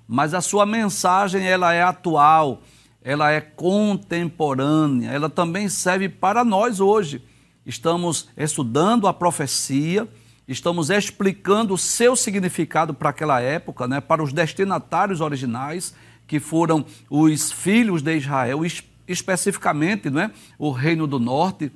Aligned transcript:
mas 0.08 0.36
a 0.36 0.42
sua 0.42 0.68
mensagem 0.68 1.48
ela 1.48 1.74
é 1.74 1.82
atual, 1.82 2.62
ela 3.02 3.32
é 3.32 3.42
contemporânea, 3.42 5.10
ela 5.10 5.32
também 5.32 5.68
serve 5.68 6.10
para 6.10 6.46
nós 6.46 6.80
hoje 6.80 7.24
estamos 7.66 8.30
estudando 8.36 9.08
a 9.08 9.14
profecia, 9.14 10.08
estamos 10.48 10.90
explicando 10.90 11.74
o 11.74 11.78
seu 11.78 12.16
significado 12.16 12.94
para 12.94 13.10
aquela 13.10 13.40
época, 13.42 13.88
né, 13.88 14.02
para 14.02 14.22
os 14.22 14.34
destinatários 14.34 15.22
originais, 15.22 15.94
que 16.28 16.40
foram 16.40 16.86
os 17.10 17.52
filhos 17.52 18.02
de 18.02 18.18
Israel, 18.18 18.62
especificamente 19.08 20.10
né, 20.10 20.32
o 20.58 20.72
Reino 20.72 21.08
do 21.08 21.20
Norte, 21.20 21.72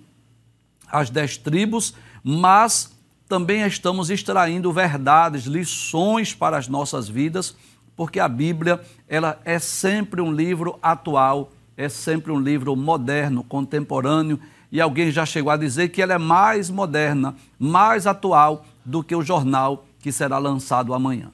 as 0.91 1.09
dez 1.09 1.37
tribos, 1.37 1.93
mas 2.23 2.95
também 3.27 3.65
estamos 3.65 4.09
extraindo 4.09 4.71
verdades, 4.71 5.43
lições 5.43 6.33
para 6.33 6.57
as 6.57 6.67
nossas 6.67 7.09
vidas, 7.09 7.55
porque 7.95 8.19
a 8.19 8.27
Bíblia 8.27 8.81
ela 9.07 9.39
é 9.43 9.59
sempre 9.59 10.21
um 10.21 10.31
livro 10.31 10.79
atual, 10.81 11.51
é 11.75 11.89
sempre 11.89 12.31
um 12.31 12.39
livro 12.39 12.75
moderno, 12.75 13.43
contemporâneo, 13.43 14.39
e 14.71 14.81
alguém 14.81 15.11
já 15.11 15.25
chegou 15.25 15.51
a 15.51 15.57
dizer 15.57 15.89
que 15.89 16.01
ela 16.01 16.13
é 16.13 16.17
mais 16.17 16.69
moderna, 16.69 17.35
mais 17.57 18.05
atual 18.05 18.65
do 18.83 19.03
que 19.03 19.15
o 19.15 19.23
jornal 19.23 19.85
que 19.99 20.11
será 20.11 20.37
lançado 20.37 20.93
amanhã. 20.93 21.31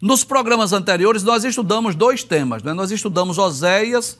Nos 0.00 0.24
programas 0.24 0.72
anteriores, 0.72 1.22
nós 1.22 1.44
estudamos 1.44 1.94
dois 1.94 2.22
temas. 2.22 2.62
Né? 2.62 2.72
Nós 2.74 2.90
estudamos 2.90 3.38
Oséias, 3.38 4.18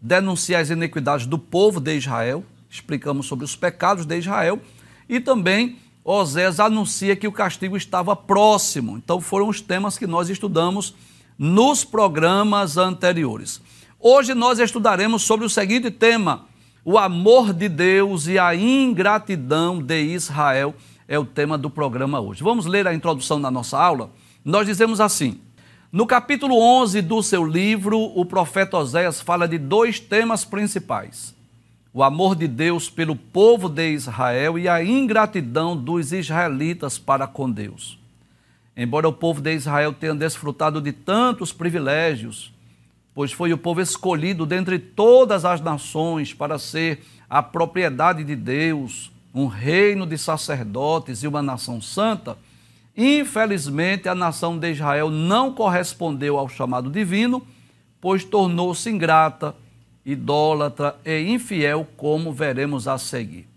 denunciar 0.00 0.62
as 0.62 0.70
iniquidades 0.70 1.26
do 1.26 1.38
povo 1.38 1.80
de 1.80 1.96
Israel, 1.96 2.44
explicamos 2.70 3.26
sobre 3.26 3.44
os 3.44 3.54
pecados 3.54 4.06
de 4.06 4.18
Israel, 4.18 4.60
e 5.08 5.20
também 5.20 5.78
Oséias 6.02 6.58
anuncia 6.58 7.14
que 7.14 7.28
o 7.28 7.32
castigo 7.32 7.76
estava 7.76 8.16
próximo. 8.16 8.96
Então, 8.96 9.20
foram 9.20 9.48
os 9.48 9.60
temas 9.60 9.98
que 9.98 10.06
nós 10.06 10.30
estudamos 10.30 10.94
nos 11.38 11.84
programas 11.84 12.76
anteriores. 12.76 13.60
Hoje 14.00 14.32
nós 14.32 14.58
estudaremos 14.58 15.22
sobre 15.22 15.44
o 15.44 15.50
seguinte 15.50 15.90
tema: 15.90 16.46
o 16.90 16.96
amor 16.96 17.52
de 17.52 17.68
Deus 17.68 18.28
e 18.28 18.38
a 18.38 18.54
ingratidão 18.54 19.78
de 19.78 20.00
Israel 20.04 20.74
é 21.06 21.18
o 21.18 21.24
tema 21.26 21.58
do 21.58 21.68
programa 21.68 22.18
hoje. 22.18 22.42
Vamos 22.42 22.64
ler 22.64 22.86
a 22.86 22.94
introdução 22.94 23.38
da 23.38 23.50
nossa 23.50 23.78
aula? 23.78 24.10
Nós 24.42 24.66
dizemos 24.66 24.98
assim: 24.98 25.38
no 25.92 26.06
capítulo 26.06 26.58
11 26.58 27.02
do 27.02 27.22
seu 27.22 27.44
livro, 27.44 28.00
o 28.00 28.24
profeta 28.24 28.78
Oséias 28.78 29.20
fala 29.20 29.46
de 29.46 29.58
dois 29.58 30.00
temas 30.00 30.46
principais: 30.46 31.34
o 31.92 32.02
amor 32.02 32.34
de 32.34 32.48
Deus 32.48 32.88
pelo 32.88 33.14
povo 33.14 33.68
de 33.68 33.90
Israel 33.90 34.58
e 34.58 34.66
a 34.66 34.82
ingratidão 34.82 35.76
dos 35.76 36.10
israelitas 36.10 36.98
para 36.98 37.26
com 37.26 37.50
Deus. 37.50 37.98
Embora 38.74 39.06
o 39.06 39.12
povo 39.12 39.42
de 39.42 39.54
Israel 39.54 39.92
tenha 39.92 40.14
desfrutado 40.14 40.80
de 40.80 40.92
tantos 40.92 41.52
privilégios, 41.52 42.50
pois 43.18 43.32
foi 43.32 43.52
o 43.52 43.58
povo 43.58 43.80
escolhido 43.80 44.46
dentre 44.46 44.78
todas 44.78 45.44
as 45.44 45.60
nações 45.60 46.32
para 46.32 46.56
ser 46.56 47.02
a 47.28 47.42
propriedade 47.42 48.22
de 48.22 48.36
Deus, 48.36 49.10
um 49.34 49.46
reino 49.46 50.06
de 50.06 50.16
sacerdotes 50.16 51.24
e 51.24 51.26
uma 51.26 51.42
nação 51.42 51.80
santa, 51.80 52.38
infelizmente 52.96 54.08
a 54.08 54.14
nação 54.14 54.56
de 54.56 54.70
Israel 54.70 55.10
não 55.10 55.52
correspondeu 55.52 56.38
ao 56.38 56.48
chamado 56.48 56.88
divino, 56.88 57.44
pois 58.00 58.22
tornou-se 58.22 58.88
ingrata, 58.88 59.52
idólatra 60.06 60.94
e 61.04 61.20
infiel, 61.22 61.88
como 61.96 62.32
veremos 62.32 62.86
a 62.86 62.98
seguir. 62.98 63.48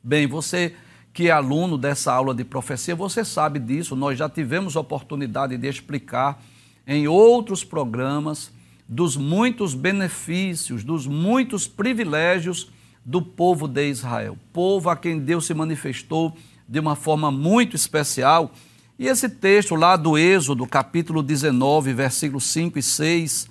Bem, 0.00 0.28
você 0.28 0.76
que 1.12 1.26
é 1.26 1.32
aluno 1.32 1.76
dessa 1.76 2.12
aula 2.12 2.32
de 2.32 2.44
profecia, 2.44 2.94
você 2.94 3.24
sabe 3.24 3.58
disso, 3.58 3.96
nós 3.96 4.16
já 4.16 4.28
tivemos 4.28 4.76
oportunidade 4.76 5.56
de 5.56 5.66
explicar 5.66 6.40
em 6.86 7.08
outros 7.08 7.64
programas 7.64 8.52
dos 8.88 9.16
muitos 9.16 9.74
benefícios, 9.74 10.84
dos 10.84 11.06
muitos 11.06 11.66
privilégios 11.66 12.70
do 13.04 13.20
povo 13.20 13.66
de 13.66 13.88
Israel, 13.88 14.36
povo 14.52 14.88
a 14.88 14.96
quem 14.96 15.18
Deus 15.18 15.46
se 15.46 15.54
manifestou 15.54 16.34
de 16.68 16.80
uma 16.80 16.96
forma 16.96 17.30
muito 17.30 17.76
especial. 17.76 18.52
E 18.98 19.06
esse 19.06 19.28
texto 19.28 19.74
lá 19.74 19.96
do 19.96 20.16
Êxodo, 20.16 20.66
capítulo 20.66 21.22
19, 21.22 21.92
versículos 21.92 22.44
5 22.44 22.78
e 22.78 22.82
6, 22.82 23.48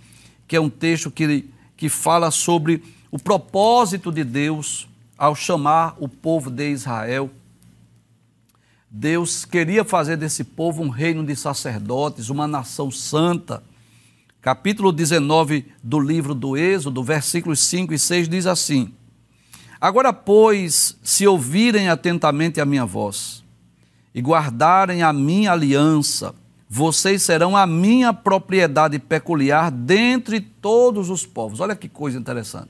que 0.47 0.55
é 0.55 0.61
um 0.61 0.69
texto 0.69 1.11
que, 1.11 1.45
que 1.75 1.89
fala 1.89 2.31
sobre 2.31 2.83
o 3.11 3.19
propósito 3.19 4.11
de 4.11 4.23
Deus 4.23 4.87
ao 5.17 5.35
chamar 5.35 5.95
o 5.99 6.07
povo 6.07 6.49
de 6.49 6.71
Israel 6.71 7.29
Deus 8.95 9.43
queria 9.43 9.83
fazer 9.83 10.17
desse 10.17 10.43
povo 10.43 10.83
um 10.83 10.89
reino 10.89 11.25
de 11.25 11.35
sacerdotes, 11.35 12.29
uma 12.29 12.47
nação 12.47 12.91
santa. 12.91 13.63
Capítulo 14.39 14.91
19 14.91 15.65
do 15.81 15.99
livro 15.99 16.35
do 16.35 16.55
Êxodo, 16.55 17.03
versículos 17.03 17.59
5 17.61 17.91
e 17.91 17.97
6 17.97 18.29
diz 18.29 18.45
assim: 18.45 18.93
Agora, 19.81 20.13
pois, 20.13 20.95
se 21.01 21.25
ouvirem 21.25 21.89
atentamente 21.89 22.61
a 22.61 22.65
minha 22.65 22.85
voz 22.85 23.43
e 24.13 24.21
guardarem 24.21 25.01
a 25.01 25.11
minha 25.11 25.53
aliança, 25.53 26.35
vocês 26.69 27.23
serão 27.23 27.57
a 27.57 27.65
minha 27.65 28.13
propriedade 28.13 28.99
peculiar 28.99 29.71
dentre 29.71 30.39
todos 30.39 31.09
os 31.09 31.25
povos. 31.25 31.59
Olha 31.59 31.75
que 31.75 31.89
coisa 31.89 32.19
interessante. 32.19 32.69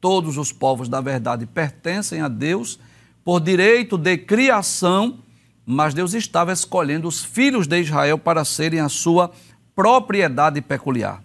Todos 0.00 0.38
os 0.38 0.52
povos, 0.52 0.88
na 0.88 1.02
verdade, 1.02 1.44
pertencem 1.44 2.22
a 2.22 2.28
Deus 2.28 2.80
por 3.22 3.40
direito 3.40 3.98
de 3.98 4.16
criação 4.16 5.18
mas 5.66 5.94
Deus 5.94 6.12
estava 6.14 6.52
escolhendo 6.52 7.08
os 7.08 7.24
filhos 7.24 7.66
de 7.66 7.80
Israel 7.80 8.18
para 8.18 8.44
serem 8.44 8.80
a 8.80 8.88
sua 8.88 9.30
propriedade 9.74 10.60
peculiar. 10.60 11.22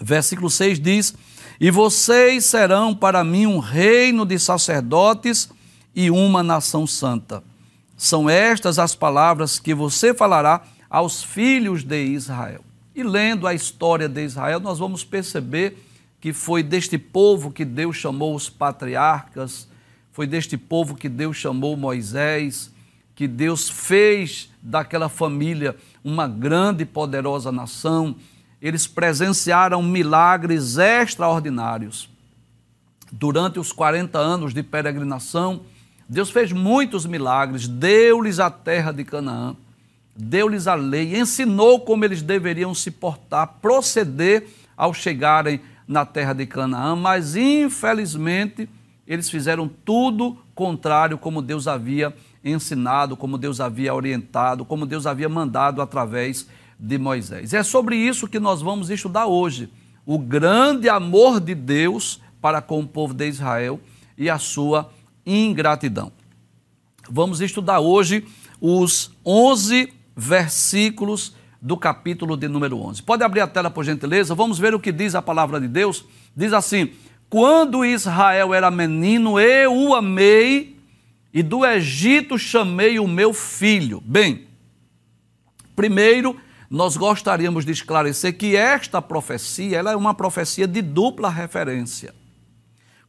Versículo 0.00 0.48
6 0.48 0.80
diz: 0.80 1.14
E 1.60 1.70
vocês 1.70 2.44
serão 2.44 2.94
para 2.94 3.22
mim 3.22 3.46
um 3.46 3.58
reino 3.58 4.24
de 4.24 4.38
sacerdotes 4.38 5.50
e 5.94 6.10
uma 6.10 6.42
nação 6.42 6.86
santa. 6.86 7.42
São 7.96 8.30
estas 8.30 8.78
as 8.78 8.94
palavras 8.94 9.58
que 9.58 9.74
você 9.74 10.14
falará 10.14 10.62
aos 10.88 11.22
filhos 11.22 11.82
de 11.82 12.04
Israel. 12.04 12.64
E 12.94 13.02
lendo 13.02 13.46
a 13.46 13.54
história 13.54 14.08
de 14.08 14.24
Israel, 14.24 14.60
nós 14.60 14.78
vamos 14.78 15.04
perceber 15.04 15.76
que 16.20 16.32
foi 16.32 16.62
deste 16.62 16.98
povo 16.98 17.50
que 17.50 17.64
Deus 17.64 17.96
chamou 17.96 18.34
os 18.34 18.48
patriarcas, 18.48 19.68
foi 20.12 20.26
deste 20.26 20.56
povo 20.56 20.96
que 20.96 21.08
Deus 21.08 21.36
chamou 21.36 21.76
Moisés, 21.76 22.72
que 23.18 23.26
Deus 23.26 23.68
fez 23.68 24.48
daquela 24.62 25.08
família 25.08 25.74
uma 26.04 26.28
grande 26.28 26.84
e 26.84 26.86
poderosa 26.86 27.50
nação. 27.50 28.14
Eles 28.62 28.86
presenciaram 28.86 29.82
milagres 29.82 30.78
extraordinários. 30.78 32.08
Durante 33.10 33.58
os 33.58 33.72
40 33.72 34.16
anos 34.16 34.54
de 34.54 34.62
peregrinação, 34.62 35.62
Deus 36.08 36.30
fez 36.30 36.52
muitos 36.52 37.06
milagres, 37.06 37.66
deu-lhes 37.66 38.38
a 38.38 38.52
terra 38.52 38.92
de 38.92 39.02
Canaã, 39.02 39.56
deu-lhes 40.14 40.68
a 40.68 40.76
lei, 40.76 41.18
ensinou 41.18 41.80
como 41.80 42.04
eles 42.04 42.22
deveriam 42.22 42.72
se 42.72 42.88
portar, 42.88 43.56
proceder 43.60 44.46
ao 44.76 44.94
chegarem 44.94 45.60
na 45.88 46.06
terra 46.06 46.34
de 46.34 46.46
Canaã, 46.46 46.94
mas 46.94 47.34
infelizmente 47.34 48.68
eles 49.08 49.28
fizeram 49.28 49.68
tudo 49.84 50.38
contrário 50.54 51.18
como 51.18 51.42
Deus 51.42 51.66
havia 51.66 52.14
como 53.18 53.38
Deus 53.38 53.60
havia 53.60 53.94
orientado, 53.94 54.64
como 54.64 54.86
Deus 54.86 55.06
havia 55.06 55.28
mandado 55.28 55.82
através 55.82 56.48
de 56.78 56.96
Moisés. 56.98 57.52
É 57.52 57.62
sobre 57.62 57.96
isso 57.96 58.28
que 58.28 58.38
nós 58.38 58.62
vamos 58.62 58.90
estudar 58.90 59.26
hoje. 59.26 59.68
O 60.06 60.18
grande 60.18 60.88
amor 60.88 61.40
de 61.40 61.54
Deus 61.54 62.20
para 62.40 62.62
com 62.62 62.80
o 62.80 62.86
povo 62.86 63.12
de 63.12 63.28
Israel 63.28 63.80
e 64.16 64.30
a 64.30 64.38
sua 64.38 64.90
ingratidão. 65.26 66.12
Vamos 67.10 67.40
estudar 67.40 67.80
hoje 67.80 68.24
os 68.60 69.10
11 69.24 69.92
versículos 70.16 71.34
do 71.60 71.76
capítulo 71.76 72.36
de 72.36 72.48
número 72.48 72.78
11. 72.78 73.02
Pode 73.02 73.24
abrir 73.24 73.40
a 73.40 73.46
tela, 73.46 73.70
por 73.70 73.84
gentileza? 73.84 74.34
Vamos 74.34 74.58
ver 74.58 74.74
o 74.74 74.80
que 74.80 74.92
diz 74.92 75.14
a 75.14 75.22
palavra 75.22 75.60
de 75.60 75.68
Deus. 75.68 76.04
Diz 76.36 76.52
assim: 76.52 76.90
Quando 77.28 77.84
Israel 77.84 78.54
era 78.54 78.70
menino, 78.70 79.40
eu 79.40 79.74
o 79.74 79.94
amei, 79.94 80.77
e 81.32 81.42
do 81.42 81.64
Egito 81.64 82.38
chamei 82.38 82.98
o 82.98 83.06
meu 83.06 83.32
filho. 83.32 84.02
Bem, 84.04 84.46
primeiro, 85.76 86.36
nós 86.70 86.96
gostaríamos 86.96 87.64
de 87.64 87.72
esclarecer 87.72 88.36
que 88.36 88.56
esta 88.56 89.00
profecia 89.00 89.78
ela 89.78 89.92
é 89.92 89.96
uma 89.96 90.14
profecia 90.14 90.66
de 90.66 90.82
dupla 90.82 91.28
referência. 91.30 92.14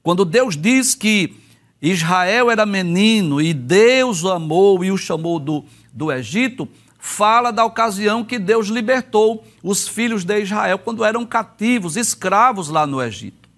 Quando 0.02 0.24
Deus 0.24 0.56
diz 0.56 0.96
que 0.96 1.36
Israel 1.82 2.50
era 2.52 2.66
menino 2.66 3.42
e 3.42 3.54
Deus 3.54 4.24
o 4.24 4.30
amou 4.30 4.84
e 4.84 4.92
o 4.92 4.98
chamou 4.98 5.40
do, 5.40 5.66
do 5.94 6.12
Egito, 6.12 6.68
fala 6.98 7.52
da 7.52 7.64
ocasião 7.64 8.24
que 8.24 8.38
Deus 8.38 8.68
libertou 8.68 9.46
os 9.64 9.88
filhos 9.88 10.26
de 10.26 10.42
Israel 10.42 10.78
quando 10.80 11.04
eram 11.04 11.26
cativos, 11.26 11.96
escravos 11.96 12.70
lá 12.70 12.86
no 12.86 13.02
Egito. 13.02 13.50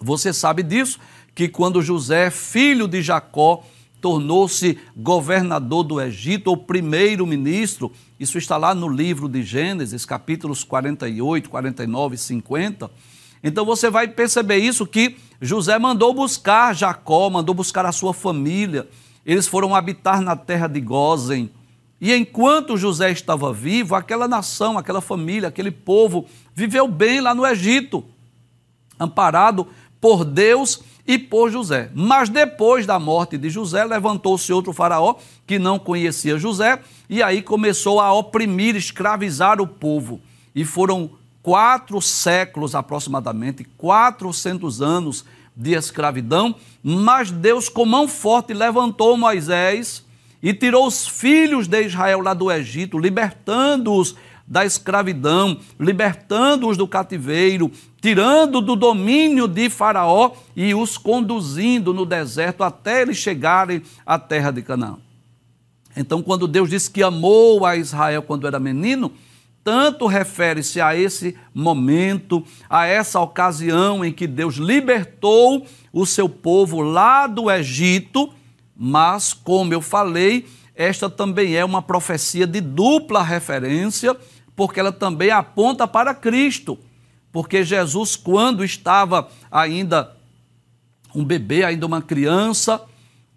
Você 0.00 0.32
sabe 0.32 0.62
disso, 0.62 0.98
que 1.36 1.48
quando 1.48 1.82
José, 1.82 2.30
filho 2.30 2.88
de 2.88 3.02
Jacó, 3.02 3.62
tornou-se 4.00 4.78
governador 4.96 5.84
do 5.84 6.00
Egito, 6.00 6.48
ou 6.48 6.56
primeiro-ministro, 6.56 7.92
isso 8.18 8.38
está 8.38 8.56
lá 8.56 8.74
no 8.74 8.88
livro 8.88 9.28
de 9.28 9.42
Gênesis, 9.42 10.06
capítulos 10.06 10.64
48, 10.64 11.50
49 11.50 12.14
e 12.14 12.18
50. 12.18 12.90
Então 13.44 13.66
você 13.66 13.90
vai 13.90 14.08
perceber 14.08 14.56
isso 14.56 14.86
que 14.86 15.18
José 15.38 15.78
mandou 15.78 16.14
buscar 16.14 16.74
Jacó, 16.74 17.28
mandou 17.28 17.54
buscar 17.54 17.84
a 17.84 17.92
sua 17.92 18.14
família. 18.14 18.88
Eles 19.24 19.46
foram 19.46 19.74
habitar 19.74 20.22
na 20.22 20.36
terra 20.36 20.66
de 20.66 20.80
Gozen. 20.80 21.50
E 22.00 22.14
enquanto 22.14 22.78
José 22.78 23.10
estava 23.10 23.52
vivo, 23.52 23.94
aquela 23.94 24.26
nação, 24.26 24.78
aquela 24.78 25.02
família, 25.02 25.50
aquele 25.50 25.70
povo 25.70 26.24
viveu 26.54 26.88
bem 26.88 27.20
lá 27.20 27.34
no 27.34 27.46
Egito, 27.46 28.02
amparado 28.98 29.66
por 30.00 30.24
Deus 30.24 30.82
e 31.06 31.18
por 31.18 31.50
José. 31.50 31.90
Mas 31.94 32.28
depois 32.28 32.86
da 32.86 32.98
morte 32.98 33.38
de 33.38 33.48
José, 33.48 33.84
levantou-se 33.84 34.52
outro 34.52 34.72
faraó 34.72 35.14
que 35.46 35.58
não 35.58 35.78
conhecia 35.78 36.38
José, 36.38 36.80
e 37.08 37.22
aí 37.22 37.42
começou 37.42 38.00
a 38.00 38.12
oprimir, 38.12 38.74
escravizar 38.74 39.60
o 39.60 39.66
povo. 39.66 40.20
E 40.54 40.64
foram 40.64 41.10
quatro 41.42 42.00
séculos 42.02 42.74
aproximadamente, 42.74 43.64
quatrocentos 43.78 44.82
anos 44.82 45.24
de 45.56 45.74
escravidão, 45.74 46.54
mas 46.82 47.30
Deus 47.30 47.68
com 47.68 47.86
mão 47.86 48.06
forte 48.06 48.52
levantou 48.52 49.16
Moisés 49.16 50.04
e 50.42 50.52
tirou 50.52 50.86
os 50.86 51.08
filhos 51.08 51.66
de 51.66 51.82
Israel 51.82 52.20
lá 52.20 52.34
do 52.34 52.50
Egito, 52.50 52.98
libertando-os 52.98 54.14
da 54.46 54.64
escravidão, 54.64 55.58
libertando-os 55.78 56.76
do 56.76 56.86
cativeiro, 56.86 57.70
tirando 58.06 58.60
do 58.60 58.76
domínio 58.76 59.48
de 59.48 59.68
Faraó 59.68 60.30
e 60.54 60.72
os 60.72 60.96
conduzindo 60.96 61.92
no 61.92 62.06
deserto 62.06 62.62
até 62.62 63.02
eles 63.02 63.16
chegarem 63.16 63.82
à 64.06 64.16
terra 64.16 64.52
de 64.52 64.62
Canaã. 64.62 64.96
Então, 65.96 66.22
quando 66.22 66.46
Deus 66.46 66.70
disse 66.70 66.88
que 66.88 67.02
amou 67.02 67.66
a 67.66 67.74
Israel 67.74 68.22
quando 68.22 68.46
era 68.46 68.60
menino, 68.60 69.10
tanto 69.64 70.06
refere-se 70.06 70.80
a 70.80 70.94
esse 70.94 71.36
momento, 71.52 72.44
a 72.70 72.86
essa 72.86 73.18
ocasião 73.18 74.04
em 74.04 74.12
que 74.12 74.28
Deus 74.28 74.54
libertou 74.54 75.66
o 75.92 76.06
seu 76.06 76.28
povo 76.28 76.82
lá 76.82 77.26
do 77.26 77.50
Egito, 77.50 78.32
mas, 78.76 79.32
como 79.32 79.74
eu 79.74 79.80
falei, 79.80 80.46
esta 80.76 81.10
também 81.10 81.56
é 81.56 81.64
uma 81.64 81.82
profecia 81.82 82.46
de 82.46 82.60
dupla 82.60 83.20
referência, 83.20 84.16
porque 84.54 84.78
ela 84.78 84.92
também 84.92 85.30
aponta 85.30 85.88
para 85.88 86.14
Cristo. 86.14 86.78
Porque 87.36 87.62
Jesus, 87.62 88.16
quando 88.16 88.64
estava 88.64 89.28
ainda 89.52 90.16
um 91.14 91.22
bebê, 91.22 91.64
ainda 91.64 91.84
uma 91.84 92.00
criança, 92.00 92.80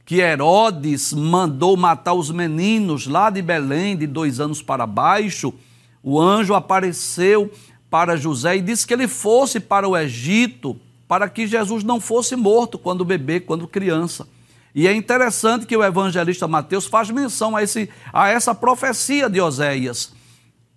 que 0.05 0.21
Herodes 0.21 1.11
mandou 1.11 1.75
matar 1.75 2.13
os 2.13 2.31
meninos 2.31 3.07
lá 3.07 3.29
de 3.29 3.41
Belém, 3.41 3.97
de 3.97 4.07
dois 4.07 4.39
anos 4.39 4.61
para 4.61 4.87
baixo, 4.87 5.53
o 6.01 6.17
anjo 6.17 6.53
apareceu 6.53 7.51
para 7.89 8.15
José 8.15 8.55
e 8.55 8.61
disse 8.61 8.87
que 8.87 8.93
ele 8.93 9.05
fosse 9.05 9.59
para 9.59 9.85
o 9.85 9.97
Egito, 9.97 10.79
para 11.05 11.27
que 11.27 11.45
Jesus 11.45 11.83
não 11.83 11.99
fosse 11.99 12.37
morto 12.37 12.79
quando 12.79 13.03
bebê, 13.03 13.41
quando 13.41 13.67
criança. 13.67 14.25
E 14.73 14.87
é 14.87 14.93
interessante 14.93 15.65
que 15.65 15.75
o 15.75 15.83
evangelista 15.83 16.47
Mateus 16.47 16.85
faz 16.85 17.09
menção 17.09 17.53
a, 17.53 17.63
esse, 17.63 17.89
a 18.13 18.29
essa 18.29 18.55
profecia 18.55 19.29
de 19.29 19.41
Oséias. 19.41 20.13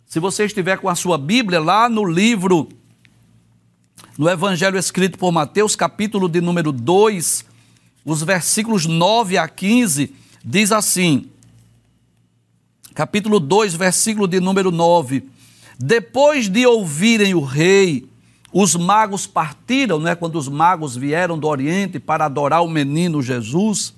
Se 0.09 0.19
você 0.19 0.47
estiver 0.47 0.79
com 0.79 0.89
a 0.89 0.97
sua 0.97 1.17
Bíblia 1.17 1.61
lá 1.61 1.89
no 1.89 2.05
livro, 2.05 2.82
no 4.19 4.29
Evangelho 4.29 4.79
escrito 4.79 5.19
por 5.19 5.33
Mateus, 5.33 5.75
capítulo 5.75 6.29
de 6.29 6.41
número 6.41 6.71
2, 6.71 7.45
os 8.05 8.23
versículos 8.23 8.87
9 8.87 9.39
a 9.39 9.49
15, 9.49 10.13
diz 10.45 10.73
assim: 10.73 11.31
capítulo 12.95 13.41
2, 13.41 13.75
versículo 13.75 14.29
de 14.29 14.41
número 14.41 14.71
9. 14.71 15.25
Depois 15.79 16.49
de 16.49 16.67
ouvirem 16.67 17.35
o 17.35 17.41
rei, 17.41 18.07
os 18.53 18.77
magos 18.77 19.27
partiram, 19.27 19.99
né, 19.99 20.15
quando 20.15 20.37
os 20.37 20.49
magos 20.49 20.95
vieram 20.95 21.39
do 21.39 21.49
Oriente 21.49 21.99
para 21.99 22.27
adorar 22.27 22.63
o 22.63 22.69
menino 22.69 23.23
Jesus. 23.23 23.95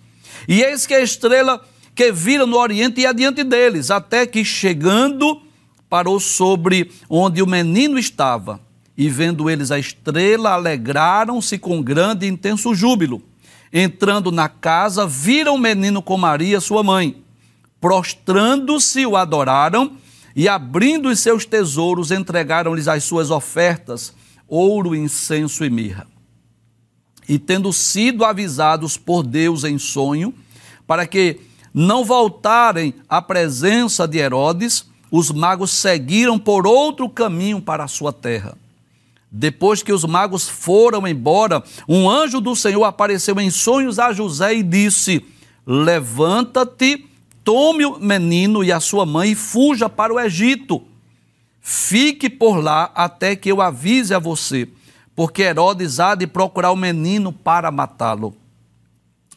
E 0.47 0.63
eis 0.63 0.87
que 0.87 0.95
a 0.95 1.03
estrela 1.03 1.61
que 1.95 2.13
viram 2.13 2.47
no 2.47 2.57
Oriente 2.57 3.01
ia 3.01 3.11
adiante 3.11 3.43
deles, 3.43 3.91
até 3.91 4.27
que 4.27 4.45
chegando 4.45 5.43
parou 5.89 6.19
sobre 6.21 6.91
onde 7.09 7.43
o 7.43 7.47
menino 7.47 7.99
estava. 7.99 8.61
E 8.97 9.09
vendo 9.09 9.51
eles 9.51 9.71
a 9.71 9.79
estrela, 9.79 10.53
alegraram-se 10.53 11.59
com 11.59 11.83
grande 11.83 12.27
e 12.27 12.29
intenso 12.29 12.75
júbilo. 12.75 13.23
Entrando 13.73 14.31
na 14.31 14.49
casa, 14.49 15.07
viram 15.07 15.57
o 15.57 15.59
menino 15.59 16.01
com 16.01 16.17
Maria, 16.17 16.61
sua 16.61 16.83
mãe. 16.83 17.23
Prostrando-se, 17.81 19.05
o 19.05 19.17
adoraram 19.17 19.97
e, 20.35 20.49
abrindo 20.49 21.09
os 21.09 21.19
seus 21.19 21.45
tesouros, 21.45 22.11
entregaram-lhes 22.11 22.87
as 22.87 23.03
suas 23.05 23.31
ofertas 23.31 24.15
ouro, 24.47 24.95
incenso 24.95 25.65
e 25.65 25.71
mirra. 25.71 26.07
E 27.29 27.39
tendo 27.39 27.73
sido 27.73 28.25
avisados 28.25 28.97
por 28.97 29.23
Deus 29.23 29.65
em 29.65 29.79
sonho, 29.79 30.35
para 30.87 31.07
que 31.07 31.41
não 31.73 32.05
voltarem 32.05 32.95
à 33.09 33.21
presença 33.21 34.07
de 34.07 34.19
Herodes, 34.19 34.85
os 35.11 35.31
magos 35.31 35.71
seguiram 35.71 36.39
por 36.39 36.67
outro 36.67 37.09
caminho 37.09 37.61
para 37.61 37.85
a 37.85 37.89
sua 37.89 38.13
terra. 38.13 38.57
Depois 39.37 39.83
que 39.83 39.93
os 39.93 40.05
magos 40.05 40.49
foram 40.49 41.07
embora, 41.09 41.63
um 41.89 42.09
anjo 42.09 42.41
do 42.41 42.55
Senhor 42.55 42.85
apareceu 42.85 43.41
em 43.41 43.51
sonhos 43.51 43.99
a 43.99 44.13
José 44.13 44.55
e 44.55 44.63
disse: 44.63 45.25
Levanta-te, 45.67 47.05
tome 47.43 47.85
o 47.85 47.99
menino 47.99 48.63
e 48.63 48.71
a 48.71 48.79
sua 48.79 49.05
mãe 49.05 49.33
e 49.33 49.35
fuja 49.35 49.89
para 49.89 50.15
o 50.15 50.21
Egito 50.21 50.83
Fique 51.67 52.29
por 52.29 52.63
lá 52.63 52.93
até 52.95 53.35
que 53.35 53.51
eu 53.51 53.63
avise 53.63 54.13
a 54.13 54.19
você, 54.19 54.69
porque 55.17 55.41
Herodes 55.41 55.99
há 55.99 56.15
de 56.15 56.27
procurar 56.27 56.71
o 56.71 56.77
menino 56.77 57.33
para 57.33 57.71
matá-lo. 57.71 58.37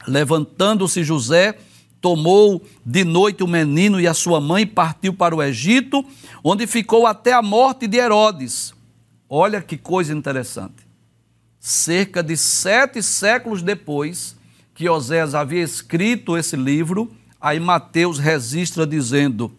Levantando-se 0.06 1.06
José, 1.06 1.58
tomou 2.02 2.62
de 2.86 3.06
noite 3.06 3.46
o 3.46 3.48
menino 3.48 3.98
e 3.98 4.06
a 4.06 4.14
sua 4.14 4.42
mãe 4.42 4.64
e 4.64 4.66
partiu 4.66 5.14
para 5.14 5.34
o 5.34 5.42
Egito, 5.42 6.04
onde 6.44 6.68
ficou 6.68 7.08
até 7.08 7.32
a 7.32 7.42
morte 7.42 7.88
de 7.88 7.96
Herodes. 7.96 8.74
Olha 9.30 9.62
que 9.62 9.78
coisa 9.78 10.14
interessante. 10.14 10.88
Cerca 11.60 12.24
de 12.24 12.38
sete 12.38 13.04
séculos 13.04 13.62
depois 13.62 14.38
que 14.74 14.88
Oséias 14.88 15.36
havia 15.36 15.64
escrito 15.64 16.38
esse 16.38 16.56
livro, 16.56 17.12
aí 17.42 17.60
Mateus 17.60 18.20
registra 18.20 18.88
dizendo: 18.88 19.52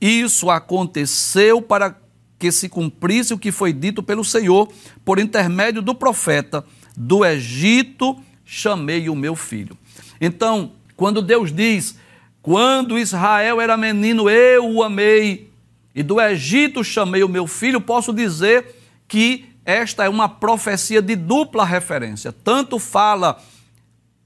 Isso 0.00 0.50
aconteceu 0.50 1.60
para 1.60 1.96
que 2.38 2.52
se 2.52 2.68
cumprisse 2.68 3.34
o 3.34 3.38
que 3.38 3.50
foi 3.50 3.72
dito 3.72 4.02
pelo 4.02 4.24
Senhor 4.24 4.68
por 5.04 5.18
intermédio 5.18 5.82
do 5.82 5.96
profeta: 5.96 6.64
Do 6.96 7.24
Egito 7.24 8.16
chamei 8.44 9.08
o 9.08 9.16
meu 9.16 9.34
filho. 9.34 9.76
Então, 10.20 10.72
quando 10.96 11.20
Deus 11.20 11.52
diz, 11.52 11.96
Quando 12.40 12.98
Israel 12.98 13.60
era 13.60 13.76
menino, 13.76 14.30
eu 14.30 14.70
o 14.70 14.82
amei, 14.82 15.50
e 15.92 16.04
do 16.04 16.20
Egito 16.20 16.84
chamei 16.84 17.24
o 17.24 17.28
meu 17.28 17.46
filho, 17.48 17.80
posso 17.80 18.12
dizer 18.12 18.77
que 19.08 19.48
esta 19.64 20.04
é 20.04 20.08
uma 20.08 20.28
profecia 20.28 21.02
de 21.02 21.16
dupla 21.16 21.64
referência. 21.64 22.32
Tanto 22.32 22.78
fala 22.78 23.42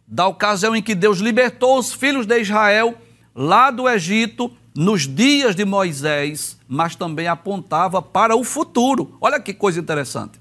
da 0.07 0.27
ocasião 0.27 0.77
em 0.77 0.83
que 0.83 0.95
Deus 0.95 1.19
libertou 1.19 1.79
os 1.79 1.93
filhos 1.93 2.27
de 2.27 2.39
Israel 2.39 2.95
lá 3.35 3.71
do 3.71 3.89
Egito, 3.89 4.53
nos 4.75 5.07
dias 5.07 5.55
de 5.55 5.65
Moisés, 5.65 6.59
mas 6.69 6.95
também 6.95 7.29
apontava 7.29 8.01
para 8.01 8.37
o 8.37 8.45
futuro. 8.45 9.17
Olha 9.21 9.41
que 9.41 9.53
coisa 9.55 9.81
interessante. 9.81 10.41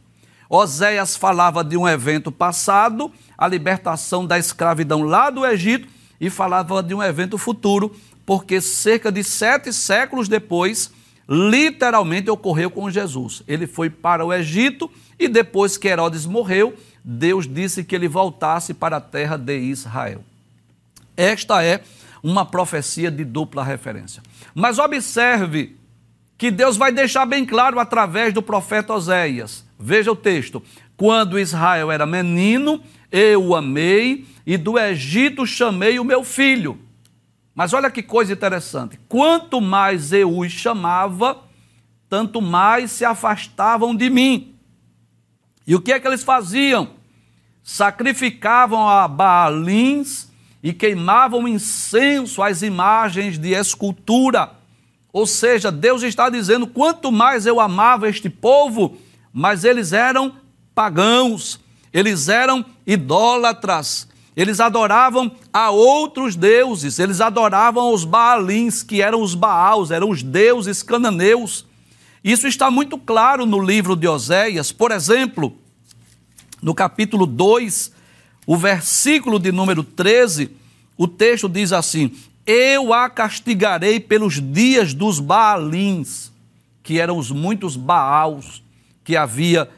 Oséias 0.49 1.15
falava 1.15 1.63
de 1.63 1.77
um 1.77 1.87
evento 1.87 2.31
passado, 2.31 3.11
a 3.37 3.47
libertação 3.47 4.25
da 4.25 4.37
escravidão 4.37 5.03
lá 5.03 5.29
do 5.29 5.45
Egito, 5.45 5.87
e 6.19 6.29
falava 6.29 6.83
de 6.83 6.93
um 6.93 7.01
evento 7.01 7.37
futuro, 7.37 7.95
porque 8.25 8.61
cerca 8.61 9.11
de 9.11 9.23
sete 9.23 9.73
séculos 9.73 10.27
depois, 10.27 10.91
literalmente 11.33 12.29
ocorreu 12.29 12.69
com 12.69 12.91
Jesus. 12.91 13.41
Ele 13.47 13.65
foi 13.65 13.89
para 13.89 14.25
o 14.25 14.33
Egito 14.33 14.91
e 15.17 15.29
depois 15.29 15.77
que 15.77 15.87
Herodes 15.87 16.25
morreu, 16.25 16.75
Deus 17.01 17.47
disse 17.47 17.85
que 17.85 17.95
ele 17.95 18.09
voltasse 18.09 18.73
para 18.73 18.97
a 18.97 19.01
terra 19.01 19.37
de 19.37 19.57
Israel. 19.57 20.25
Esta 21.15 21.63
é 21.63 21.83
uma 22.21 22.45
profecia 22.45 23.09
de 23.09 23.23
dupla 23.23 23.63
referência. 23.63 24.21
Mas 24.53 24.77
observe 24.77 25.77
que 26.37 26.51
Deus 26.51 26.75
vai 26.75 26.91
deixar 26.91 27.25
bem 27.25 27.45
claro 27.45 27.79
através 27.79 28.33
do 28.33 28.41
profeta 28.41 28.93
Oséias. 28.93 29.63
Veja 29.79 30.11
o 30.11 30.15
texto. 30.15 30.61
Quando 30.97 31.39
Israel 31.39 31.89
era 31.89 32.05
menino, 32.05 32.83
eu 33.09 33.41
o 33.41 33.55
amei 33.55 34.25
e 34.45 34.57
do 34.57 34.77
Egito 34.77 35.47
chamei 35.47 35.97
o 35.97 36.03
meu 36.03 36.25
filho. 36.25 36.77
Mas 37.53 37.73
olha 37.73 37.91
que 37.91 38.01
coisa 38.01 38.33
interessante. 38.33 38.99
Quanto 39.09 39.59
mais 39.59 40.13
eu 40.13 40.37
os 40.37 40.51
chamava, 40.51 41.43
tanto 42.09 42.41
mais 42.41 42.91
se 42.91 43.05
afastavam 43.05 43.95
de 43.95 44.09
mim. 44.09 44.55
E 45.65 45.75
o 45.75 45.81
que 45.81 45.91
é 45.91 45.99
que 45.99 46.07
eles 46.07 46.23
faziam? 46.23 46.89
Sacrificavam 47.63 48.87
a 48.87 49.07
Baalins 49.07 50.29
e 50.63 50.73
queimavam 50.73 51.47
incenso 51.47 52.41
às 52.41 52.61
imagens 52.61 53.37
de 53.37 53.51
escultura. 53.53 54.51
Ou 55.13 55.27
seja, 55.27 55.71
Deus 55.71 56.03
está 56.03 56.29
dizendo: 56.29 56.67
quanto 56.67 57.11
mais 57.11 57.45
eu 57.45 57.59
amava 57.59 58.09
este 58.09 58.29
povo, 58.29 58.97
mas 59.33 59.63
eles 59.63 59.93
eram 59.93 60.35
pagãos, 60.73 61.59
eles 61.93 62.29
eram 62.29 62.65
idólatras, 62.85 64.07
eles 64.35 64.59
adoravam 64.59 65.31
a 65.51 65.69
outros 65.71 66.35
deuses, 66.35 66.99
eles 66.99 67.19
adoravam 67.19 67.93
os 67.93 68.05
Baalins, 68.05 68.81
que 68.81 69.01
eram 69.01 69.21
os 69.21 69.35
Baals, 69.35 69.91
eram 69.91 70.09
os 70.09 70.23
deuses 70.23 70.81
cananeus. 70.81 71.65
Isso 72.23 72.47
está 72.47 72.71
muito 72.71 72.97
claro 72.97 73.45
no 73.45 73.59
livro 73.59 73.95
de 73.95 74.07
Oséias, 74.07 74.71
por 74.71 74.91
exemplo, 74.91 75.55
no 76.61 76.73
capítulo 76.73 77.25
2, 77.25 77.91
o 78.45 78.55
versículo 78.55 79.37
de 79.37 79.51
número 79.51 79.83
13, 79.83 80.51
o 80.97 81.07
texto 81.07 81.49
diz 81.49 81.73
assim: 81.73 82.15
Eu 82.45 82.93
a 82.93 83.09
castigarei 83.09 83.99
pelos 83.99 84.39
dias 84.39 84.93
dos 84.93 85.19
Baalins, 85.19 86.31
que 86.83 86.99
eram 86.99 87.17
os 87.17 87.31
muitos 87.31 87.75
Baals 87.75 88.63
que 89.03 89.17
havia 89.17 89.69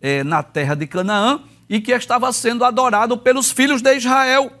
eh, 0.00 0.24
na 0.24 0.42
terra 0.42 0.74
de 0.74 0.86
Canaã 0.86 1.40
e 1.68 1.80
que 1.80 1.92
estava 1.92 2.32
sendo 2.32 2.64
adorado 2.64 3.18
pelos 3.18 3.50
filhos 3.50 3.82
de 3.82 3.94
Israel, 3.96 4.52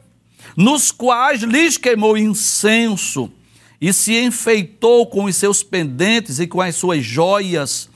nos 0.56 0.90
quais 0.92 1.42
lhes 1.42 1.76
queimou 1.76 2.16
incenso 2.16 3.30
e 3.80 3.92
se 3.92 4.18
enfeitou 4.18 5.06
com 5.06 5.24
os 5.24 5.36
seus 5.36 5.62
pendentes 5.62 6.38
e 6.38 6.46
com 6.46 6.60
as 6.60 6.74
suas 6.74 7.04
joias 7.04 7.88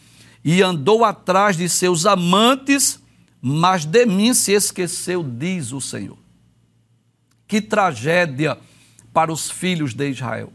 e 0.45 0.63
andou 0.63 1.05
atrás 1.05 1.57
de 1.57 1.69
seus 1.69 2.07
amantes 2.07 3.03
mas 3.45 3.85
de 3.85 4.07
mim 4.07 4.33
se 4.33 4.53
esqueceu, 4.53 5.25
diz 5.25 5.73
o 5.73 5.81
Senhor. 5.81 6.17
Que 7.49 7.61
tragédia 7.61 8.57
para 9.13 9.33
os 9.33 9.51
filhos 9.51 9.93
de 9.93 10.09
Israel. 10.09 10.53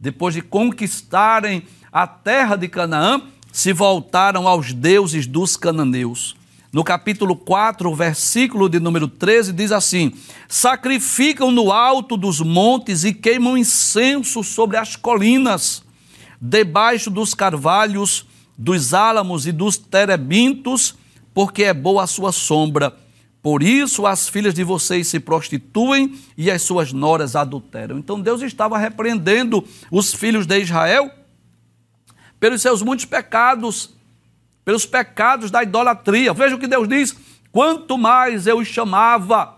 Depois 0.00 0.34
de 0.34 0.40
conquistarem 0.40 1.62
a 1.92 2.06
terra 2.06 2.56
de 2.56 2.68
Canaã, 2.68 3.20
se 3.52 3.70
voltaram 3.74 4.48
aos 4.48 4.72
deuses 4.72 5.26
dos 5.26 5.58
cananeus. 5.58 6.34
No 6.72 6.82
capítulo 6.82 7.36
4, 7.36 7.94
versículo 7.94 8.66
de 8.66 8.80
número 8.80 9.06
13, 9.06 9.52
diz 9.52 9.70
assim: 9.70 10.14
Sacrificam 10.48 11.50
no 11.50 11.70
alto 11.70 12.16
dos 12.16 12.40
montes 12.40 13.04
e 13.04 13.12
queimam 13.12 13.58
incenso 13.58 14.42
sobre 14.42 14.78
as 14.78 14.96
colinas, 14.96 15.82
debaixo 16.40 17.10
dos 17.10 17.34
carvalhos, 17.34 18.24
dos 18.56 18.94
álamos 18.94 19.46
e 19.46 19.52
dos 19.52 19.76
terebintos, 19.76 20.94
porque 21.34 21.64
é 21.64 21.74
boa 21.74 22.04
a 22.04 22.06
sua 22.06 22.32
sombra. 22.32 22.96
Por 23.42 23.62
isso 23.62 24.06
as 24.06 24.26
filhas 24.28 24.54
de 24.54 24.64
vocês 24.64 25.08
se 25.08 25.20
prostituem 25.20 26.14
e 26.38 26.50
as 26.50 26.62
suas 26.62 26.90
noras 26.90 27.36
adulteram. 27.36 27.98
Então 27.98 28.18
Deus 28.18 28.40
estava 28.40 28.78
repreendendo 28.78 29.62
os 29.90 30.14
filhos 30.14 30.46
de 30.46 30.58
Israel 30.60 31.10
pelos 32.40 32.62
seus 32.62 32.80
muitos 32.80 33.04
pecados, 33.04 33.94
pelos 34.64 34.86
pecados 34.86 35.50
da 35.50 35.62
idolatria. 35.62 36.32
Veja 36.32 36.56
o 36.56 36.58
que 36.58 36.66
Deus 36.66 36.88
diz: 36.88 37.16
quanto 37.50 37.98
mais 37.98 38.46
eu 38.46 38.58
os 38.58 38.68
chamava, 38.68 39.56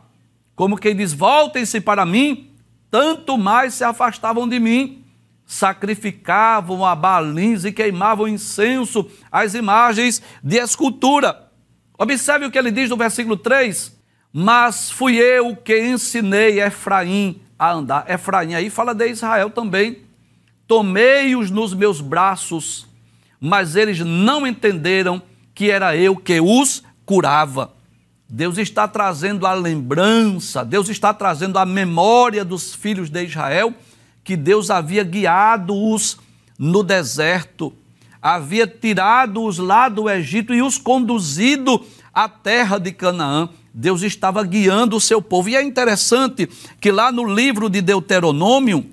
como 0.55 0.77
quem 0.77 0.95
diz, 0.95 1.13
voltem-se 1.13 1.81
para 1.81 2.07
mim, 2.07 2.51
tanto 2.91 3.37
mais 3.37 3.75
se 3.75 3.85
afastavam 3.85 4.49
de 4.49 4.59
mim. 4.59 5.01
Sacrificavam 5.47 6.87
a 6.87 6.95
balins 6.95 7.65
e 7.65 7.73
queimavam 7.73 8.27
incenso 8.27 9.07
às 9.31 9.53
imagens 9.53 10.23
de 10.43 10.57
escultura. 10.57 11.51
Observe 11.99 12.47
o 12.47 12.51
que 12.51 12.59
ele 12.59 12.71
diz 12.71 12.89
no 12.89 12.97
versículo 12.97 13.37
3: 13.37 13.95
Mas 14.33 14.91
fui 14.91 15.17
eu 15.17 15.55
que 15.55 15.79
ensinei 15.79 16.63
Efraim 16.63 17.43
a 17.59 17.73
andar. 17.73 18.11
Efraim 18.11 18.55
aí 18.55 18.71
fala 18.71 18.95
de 18.95 19.07
Israel 19.09 19.51
também. 19.51 20.03
Tomei-os 20.67 21.51
nos 21.51 21.75
meus 21.75 22.01
braços, 22.01 22.87
mas 23.45 23.77
eles 23.77 24.01
não 24.01 24.47
entenderam 24.47 25.21
que 25.55 25.71
era 25.71 25.97
eu 25.97 26.17
que 26.17 26.41
os 26.41 26.83
curava. 27.05 27.73
Deus 28.29 28.57
está 28.57 28.89
trazendo 28.89 29.47
a 29.47 29.53
lembrança, 29.53 30.65
Deus 30.65 30.89
está 30.89 31.13
trazendo 31.13 31.59
a 31.59 31.67
memória 31.67 32.45
dos 32.45 32.75
filhos 32.75 33.11
de 33.11 33.25
Israel 33.25 33.75
que 34.25 34.37
Deus 34.37 34.71
havia 34.71 35.05
guiado-os 35.05 36.17
no 36.59 36.83
deserto 36.83 37.73
havia 38.25 38.67
tirado-os 38.67 39.59
lá 39.59 39.87
do 39.87 40.09
Egito 40.09 40.55
e 40.55 40.63
os 40.63 40.79
conduzido 40.79 41.85
à 42.11 42.27
terra 42.27 42.79
de 42.79 42.91
Canaã. 42.91 43.51
Deus 43.75 44.01
estava 44.01 44.43
guiando 44.43 44.97
o 44.97 45.01
seu 45.01 45.21
povo. 45.21 45.51
E 45.51 45.57
é 45.57 45.63
interessante 45.63 46.49
que 46.81 46.91
lá 46.91 47.13
no 47.13 47.27
livro 47.27 47.69
de 47.69 47.83
Deuteronômio, 47.83 48.87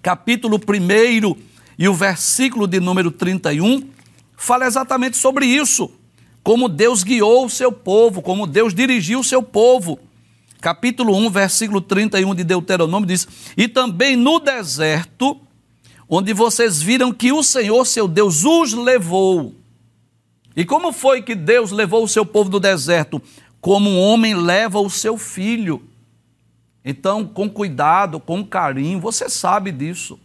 capítulo 0.00 0.56
1 0.56 1.47
e 1.78 1.88
o 1.88 1.94
versículo 1.94 2.66
de 2.66 2.80
número 2.80 3.10
31, 3.10 3.88
fala 4.36 4.66
exatamente 4.66 5.16
sobre 5.16 5.46
isso. 5.46 5.90
Como 6.42 6.68
Deus 6.68 7.04
guiou 7.04 7.46
o 7.46 7.50
seu 7.50 7.70
povo, 7.70 8.20
como 8.20 8.46
Deus 8.46 8.74
dirigiu 8.74 9.20
o 9.20 9.24
seu 9.24 9.42
povo. 9.42 9.98
Capítulo 10.60 11.14
1, 11.16 11.30
versículo 11.30 11.80
31 11.80 12.34
de 12.34 12.42
Deuteronômio 12.42 13.06
diz: 13.06 13.28
E 13.56 13.68
também 13.68 14.16
no 14.16 14.40
deserto 14.40 15.40
onde 16.08 16.32
vocês 16.32 16.80
viram 16.80 17.12
que 17.12 17.30
o 17.30 17.42
Senhor, 17.42 17.84
seu 17.84 18.08
Deus, 18.08 18.44
os 18.44 18.72
levou. 18.72 19.54
E 20.56 20.64
como 20.64 20.90
foi 20.90 21.22
que 21.22 21.34
Deus 21.34 21.70
levou 21.70 22.02
o 22.02 22.08
seu 22.08 22.24
povo 22.24 22.50
do 22.50 22.58
deserto? 22.58 23.22
Como 23.60 23.90
um 23.90 24.00
homem 24.00 24.34
leva 24.34 24.80
o 24.80 24.90
seu 24.90 25.16
filho. 25.16 25.82
Então, 26.84 27.24
com 27.24 27.48
cuidado, 27.48 28.18
com 28.18 28.44
carinho, 28.44 28.98
você 28.98 29.28
sabe 29.28 29.70
disso. 29.70 30.18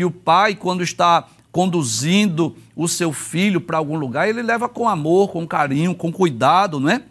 Que 0.00 0.04
o 0.06 0.10
pai, 0.10 0.54
quando 0.54 0.82
está 0.82 1.26
conduzindo 1.52 2.56
o 2.74 2.88
seu 2.88 3.12
filho 3.12 3.60
para 3.60 3.76
algum 3.76 3.98
lugar, 3.98 4.26
ele 4.26 4.40
leva 4.40 4.66
com 4.66 4.88
amor, 4.88 5.28
com 5.30 5.46
carinho, 5.46 5.94
com 5.94 6.10
cuidado, 6.10 6.80
não 6.80 6.88
é? 6.88 7.02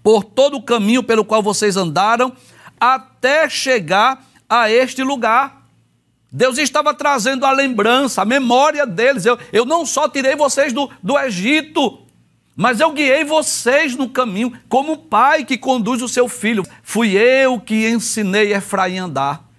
Por 0.00 0.22
todo 0.22 0.58
o 0.58 0.62
caminho 0.62 1.02
pelo 1.02 1.24
qual 1.24 1.42
vocês 1.42 1.76
andaram, 1.76 2.32
até 2.78 3.48
chegar 3.48 4.24
a 4.48 4.70
este 4.70 5.02
lugar. 5.02 5.66
Deus 6.30 6.56
estava 6.56 6.94
trazendo 6.94 7.44
a 7.44 7.50
lembrança, 7.50 8.22
a 8.22 8.24
memória 8.24 8.86
deles. 8.86 9.26
Eu, 9.26 9.36
eu 9.52 9.64
não 9.64 9.84
só 9.84 10.08
tirei 10.08 10.36
vocês 10.36 10.72
do, 10.72 10.88
do 11.02 11.18
Egito, 11.18 11.98
mas 12.54 12.78
eu 12.78 12.92
guiei 12.92 13.24
vocês 13.24 13.96
no 13.96 14.08
caminho, 14.08 14.56
como 14.68 14.92
o 14.92 14.98
pai 14.98 15.44
que 15.44 15.58
conduz 15.58 16.00
o 16.00 16.08
seu 16.08 16.28
filho. 16.28 16.64
Fui 16.80 17.16
eu 17.16 17.58
que 17.58 17.88
ensinei 17.88 18.54
Efraim 18.54 19.00
a 19.00 19.04
andar. 19.06 19.51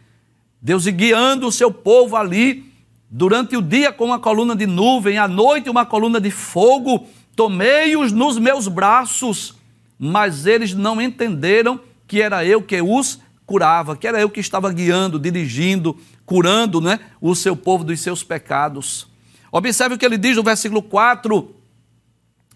Deus 0.63 0.87
guiando 0.87 1.45
o 1.45 1.51
seu 1.51 1.69
povo 1.69 2.15
ali, 2.15 2.71
durante 3.09 3.57
o 3.57 3.61
dia 3.61 3.91
com 3.91 4.05
uma 4.05 4.17
coluna 4.17 4.55
de 4.55 4.65
nuvem, 4.65 5.17
à 5.17 5.27
noite 5.27 5.69
uma 5.69 5.85
coluna 5.85 6.21
de 6.21 6.31
fogo. 6.31 7.05
Tomei-os 7.35 8.13
nos 8.13 8.39
meus 8.39 8.69
braços, 8.69 9.55
mas 9.99 10.45
eles 10.45 10.73
não 10.73 11.01
entenderam 11.01 11.81
que 12.07 12.21
era 12.21 12.45
eu 12.45 12.61
que 12.61 12.81
os 12.81 13.19
curava, 13.45 13.97
que 13.97 14.07
era 14.07 14.21
eu 14.21 14.29
que 14.29 14.39
estava 14.39 14.71
guiando, 14.71 15.19
dirigindo, 15.19 15.99
curando 16.25 16.79
né, 16.79 17.01
o 17.19 17.35
seu 17.35 17.57
povo 17.57 17.83
dos 17.83 17.99
seus 17.99 18.23
pecados. 18.23 19.05
Observe 19.51 19.95
o 19.95 19.97
que 19.97 20.05
ele 20.05 20.17
diz 20.17 20.37
no 20.37 20.43
versículo 20.43 20.81
4. 20.81 21.53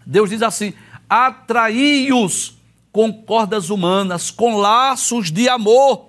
Deus 0.06 0.30
diz 0.30 0.40
assim: 0.40 0.72
atraí-os 1.10 2.56
com 2.90 3.12
cordas 3.12 3.68
humanas, 3.68 4.30
com 4.30 4.56
laços 4.56 5.30
de 5.30 5.46
amor. 5.46 6.07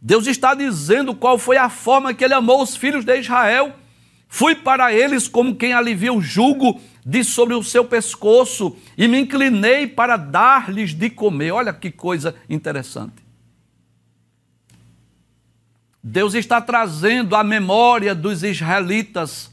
Deus 0.00 0.26
está 0.26 0.54
dizendo 0.54 1.14
qual 1.14 1.38
foi 1.38 1.56
a 1.56 1.68
forma 1.68 2.14
que 2.14 2.24
ele 2.24 2.34
amou 2.34 2.62
os 2.62 2.76
filhos 2.76 3.04
de 3.04 3.18
Israel. 3.18 3.74
Fui 4.28 4.54
para 4.54 4.92
eles 4.92 5.28
como 5.28 5.56
quem 5.56 5.72
alivia 5.72 6.12
o 6.12 6.20
jugo 6.20 6.80
de 7.04 7.22
sobre 7.22 7.54
o 7.54 7.62
seu 7.62 7.84
pescoço 7.84 8.76
e 8.98 9.06
me 9.06 9.20
inclinei 9.20 9.86
para 9.86 10.16
dar-lhes 10.16 10.92
de 10.92 11.08
comer. 11.08 11.52
Olha 11.52 11.72
que 11.72 11.90
coisa 11.90 12.34
interessante. 12.48 13.24
Deus 16.02 16.34
está 16.34 16.60
trazendo 16.60 17.34
à 17.34 17.42
memória 17.42 18.14
dos 18.14 18.42
israelitas 18.42 19.52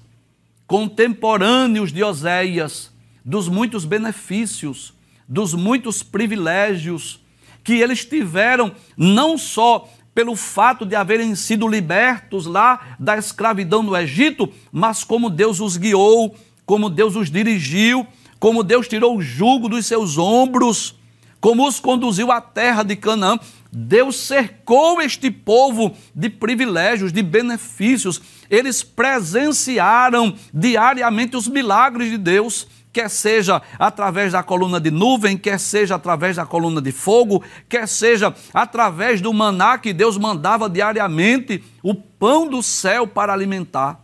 contemporâneos 0.68 1.92
de 1.92 2.04
Oséias 2.04 2.92
dos 3.24 3.48
muitos 3.48 3.86
benefícios, 3.86 4.94
dos 5.28 5.54
muitos 5.54 6.04
privilégios 6.04 7.20
que 7.64 7.74
eles 7.74 8.04
tiveram, 8.04 8.76
não 8.98 9.38
só 9.38 9.90
pelo 10.14 10.36
fato 10.36 10.86
de 10.86 10.96
haverem 10.96 11.36
sido 11.36 11.68
libertos 11.68 12.46
lá 12.46 12.96
da 13.00 13.18
escravidão 13.18 13.82
no 13.82 13.96
Egito, 13.98 14.52
mas 14.72 15.04
como 15.04 15.30
Deus 15.30 15.60
os 15.60 15.78
guiou, 15.78 16.36
como 16.66 16.90
Deus 16.90 17.16
os 17.16 17.32
dirigiu, 17.32 18.06
como 18.40 18.64
Deus 18.64 18.88
tirou 18.88 19.18
o 19.18 19.22
jugo 19.22 19.70
dos 19.70 19.86
seus 19.86 20.18
ombros, 20.18 20.96
como 21.40 21.68
os 21.68 21.80
conduziu 21.80 22.32
à 22.32 22.40
terra 22.40 22.84
de 22.84 22.96
Canaã. 22.96 23.40
Deus 23.72 24.18
cercou 24.18 25.02
este 25.02 25.32
povo 25.32 25.96
de 26.14 26.30
privilégios, 26.30 27.12
de 27.12 27.24
benefícios. 27.24 28.22
Eles 28.50 28.84
presenciaram 28.84 30.36
diariamente 30.54 31.36
os 31.36 31.48
milagres 31.48 32.12
de 32.12 32.18
Deus 32.18 32.68
quer 32.94 33.10
seja 33.10 33.60
através 33.80 34.32
da 34.32 34.44
coluna 34.44 34.80
de 34.80 34.92
nuvem, 34.92 35.36
quer 35.36 35.60
seja 35.60 35.96
através 35.96 36.36
da 36.36 36.46
coluna 36.46 36.80
de 36.80 36.92
fogo, 36.92 37.44
quer 37.68 37.88
seja 37.88 38.34
através 38.54 39.20
do 39.20 39.34
maná 39.34 39.80
que 39.80 39.92
Deus 39.92 40.16
mandava 40.16 40.70
diariamente, 40.70 41.64
o 41.82 41.96
pão 41.96 42.48
do 42.48 42.62
céu 42.62 43.08
para 43.08 43.34
alimentar. 43.34 44.00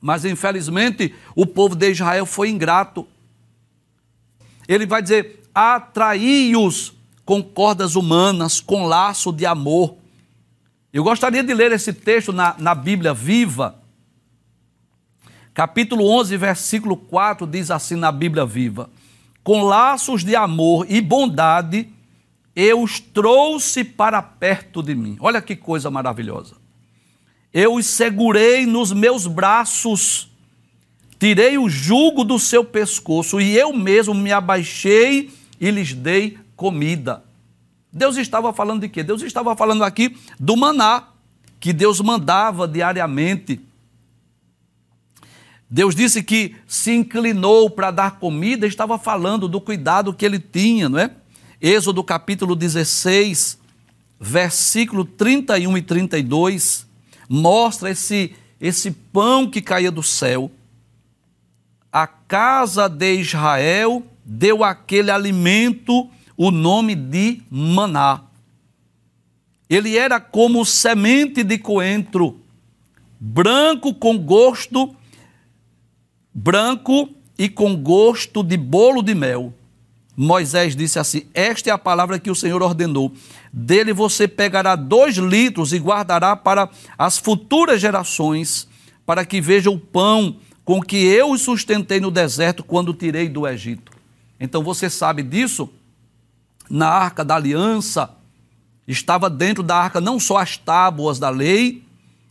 Mas 0.00 0.24
infelizmente 0.24 1.14
o 1.36 1.44
povo 1.44 1.76
de 1.76 1.90
Israel 1.90 2.24
foi 2.24 2.48
ingrato. 2.48 3.06
Ele 4.66 4.86
vai 4.86 5.02
dizer: 5.02 5.42
atraí-os 5.54 6.94
com 7.26 7.42
cordas 7.42 7.94
humanas, 7.94 8.58
com 8.58 8.86
laço 8.86 9.30
de 9.30 9.44
amor. 9.44 9.96
Eu 10.90 11.04
gostaria 11.04 11.42
de 11.42 11.52
ler 11.52 11.72
esse 11.72 11.92
texto 11.92 12.32
na, 12.32 12.54
na 12.58 12.74
Bíblia 12.74 13.12
viva 13.12 13.77
capítulo 15.58 16.08
11, 16.08 16.36
versículo 16.36 16.96
4 16.96 17.44
diz 17.44 17.68
assim 17.68 17.96
na 17.96 18.12
Bíblia 18.12 18.46
Viva: 18.46 18.88
Com 19.42 19.62
laços 19.62 20.22
de 20.22 20.36
amor 20.36 20.86
e 20.88 21.00
bondade 21.00 21.88
eu 22.54 22.80
os 22.80 23.00
trouxe 23.00 23.82
para 23.82 24.22
perto 24.22 24.80
de 24.84 24.94
mim. 24.94 25.16
Olha 25.18 25.42
que 25.42 25.56
coisa 25.56 25.90
maravilhosa. 25.90 26.54
Eu 27.52 27.74
os 27.74 27.86
segurei 27.86 28.66
nos 28.66 28.92
meus 28.92 29.26
braços, 29.26 30.30
tirei 31.18 31.58
o 31.58 31.68
jugo 31.68 32.22
do 32.22 32.38
seu 32.38 32.64
pescoço 32.64 33.40
e 33.40 33.56
eu 33.56 33.72
mesmo 33.72 34.14
me 34.14 34.30
abaixei 34.30 35.28
e 35.60 35.72
lhes 35.72 35.92
dei 35.92 36.38
comida. 36.54 37.24
Deus 37.92 38.16
estava 38.16 38.52
falando 38.52 38.82
de 38.82 38.88
quê? 38.88 39.02
Deus 39.02 39.22
estava 39.22 39.56
falando 39.56 39.82
aqui 39.82 40.16
do 40.38 40.56
maná 40.56 41.08
que 41.58 41.72
Deus 41.72 42.00
mandava 42.00 42.68
diariamente 42.68 43.60
Deus 45.70 45.94
disse 45.94 46.22
que 46.22 46.56
se 46.66 46.94
inclinou 46.94 47.68
para 47.68 47.90
dar 47.90 48.18
comida, 48.18 48.66
estava 48.66 48.98
falando 48.98 49.46
do 49.46 49.60
cuidado 49.60 50.14
que 50.14 50.24
ele 50.24 50.38
tinha, 50.38 50.88
não 50.88 50.98
é? 50.98 51.10
Êxodo 51.60 52.02
capítulo 52.02 52.56
16, 52.56 53.58
versículo 54.18 55.04
31 55.04 55.76
e 55.76 55.82
32, 55.82 56.86
mostra 57.28 57.90
esse, 57.90 58.34
esse 58.58 58.90
pão 58.90 59.48
que 59.50 59.60
caía 59.60 59.90
do 59.90 60.02
céu. 60.02 60.50
A 61.92 62.06
casa 62.06 62.88
de 62.88 63.14
Israel 63.14 64.06
deu 64.24 64.64
aquele 64.64 65.10
alimento 65.10 66.08
o 66.36 66.50
nome 66.50 66.94
de 66.94 67.42
maná. 67.50 68.22
Ele 69.68 69.98
era 69.98 70.18
como 70.18 70.64
semente 70.64 71.42
de 71.42 71.58
coentro, 71.58 72.40
branco 73.20 73.92
com 73.92 74.16
gosto 74.16 74.96
branco 76.38 77.10
e 77.36 77.48
com 77.48 77.74
gosto 77.74 78.44
de 78.44 78.56
bolo 78.56 79.02
de 79.02 79.12
mel. 79.12 79.52
Moisés 80.16 80.76
disse 80.76 80.98
assim: 80.98 81.22
Esta 81.34 81.70
é 81.70 81.72
a 81.72 81.78
palavra 81.78 82.18
que 82.18 82.30
o 82.30 82.34
Senhor 82.34 82.62
ordenou. 82.62 83.12
Dele 83.52 83.92
você 83.92 84.28
pegará 84.28 84.76
dois 84.76 85.16
litros 85.16 85.72
e 85.72 85.78
guardará 85.78 86.36
para 86.36 86.68
as 86.96 87.18
futuras 87.18 87.80
gerações, 87.80 88.68
para 89.04 89.24
que 89.24 89.40
vejam 89.40 89.74
o 89.74 89.80
pão 89.80 90.36
com 90.64 90.80
que 90.80 90.96
eu 90.96 91.30
os 91.30 91.42
sustentei 91.42 91.98
no 91.98 92.10
deserto 92.10 92.62
quando 92.62 92.94
tirei 92.94 93.28
do 93.28 93.46
Egito. 93.46 93.92
Então 94.38 94.62
você 94.62 94.88
sabe 94.88 95.22
disso? 95.22 95.68
Na 96.70 96.88
arca 96.88 97.24
da 97.24 97.34
aliança, 97.34 98.10
estava 98.86 99.28
dentro 99.28 99.62
da 99.62 99.76
arca 99.76 100.00
não 100.00 100.20
só 100.20 100.36
as 100.36 100.56
tábuas 100.56 101.18
da 101.18 101.30
lei, 101.30 101.82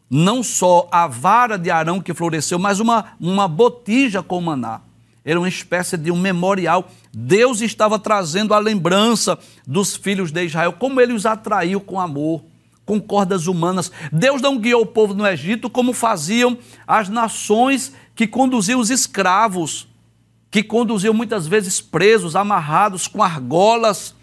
não 0.09 0.41
só 0.41 0.87
a 0.91 1.07
vara 1.07 1.57
de 1.57 1.69
Arão 1.69 2.01
que 2.01 2.13
floresceu, 2.13 2.57
mas 2.57 2.79
uma, 2.79 3.13
uma 3.19 3.47
botija 3.47 4.23
com 4.23 4.39
maná. 4.39 4.81
Era 5.23 5.39
uma 5.39 5.49
espécie 5.49 5.97
de 5.97 6.09
um 6.09 6.17
memorial. 6.17 6.89
Deus 7.13 7.59
estava 7.59 7.99
trazendo 7.99 8.53
a 8.53 8.59
lembrança 8.59 9.37
dos 9.67 9.95
filhos 9.95 10.31
de 10.31 10.45
Israel, 10.45 10.73
como 10.73 11.01
ele 11.01 11.11
os 11.11 11.25
atraiu 11.25 11.81
com 11.81 11.99
amor, 11.99 12.45
com 12.85 13.01
cordas 13.01 13.45
humanas. 13.45 13.91
Deus 14.09 14.41
não 14.41 14.57
guiou 14.57 14.83
o 14.83 14.85
povo 14.85 15.13
no 15.13 15.27
Egito 15.27 15.69
como 15.69 15.91
faziam 15.91 16.57
as 16.87 17.09
nações 17.09 17.91
que 18.15 18.25
conduziam 18.25 18.79
os 18.79 18.89
escravos, 18.89 19.89
que 20.49 20.63
conduziam 20.63 21.13
muitas 21.13 21.45
vezes 21.45 21.81
presos, 21.81 22.33
amarrados 22.33 23.05
com 23.05 23.21
argolas, 23.21 24.15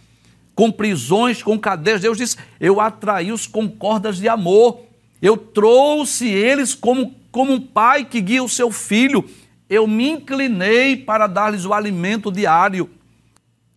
com 0.54 0.72
prisões, 0.72 1.42
com 1.42 1.58
cadeias. 1.58 2.00
Deus 2.00 2.16
disse: 2.16 2.38
Eu 2.58 2.80
atraí-os 2.80 3.46
com 3.46 3.68
cordas 3.68 4.16
de 4.16 4.26
amor. 4.26 4.80
Eu 5.24 5.38
trouxe 5.38 6.28
eles 6.28 6.74
como, 6.74 7.14
como 7.32 7.54
um 7.54 7.58
pai 7.58 8.04
que 8.04 8.20
guia 8.20 8.44
o 8.44 8.48
seu 8.48 8.70
filho. 8.70 9.24
Eu 9.70 9.86
me 9.86 10.10
inclinei 10.10 10.98
para 10.98 11.26
dar-lhes 11.26 11.64
o 11.64 11.72
alimento 11.72 12.30
diário. 12.30 12.90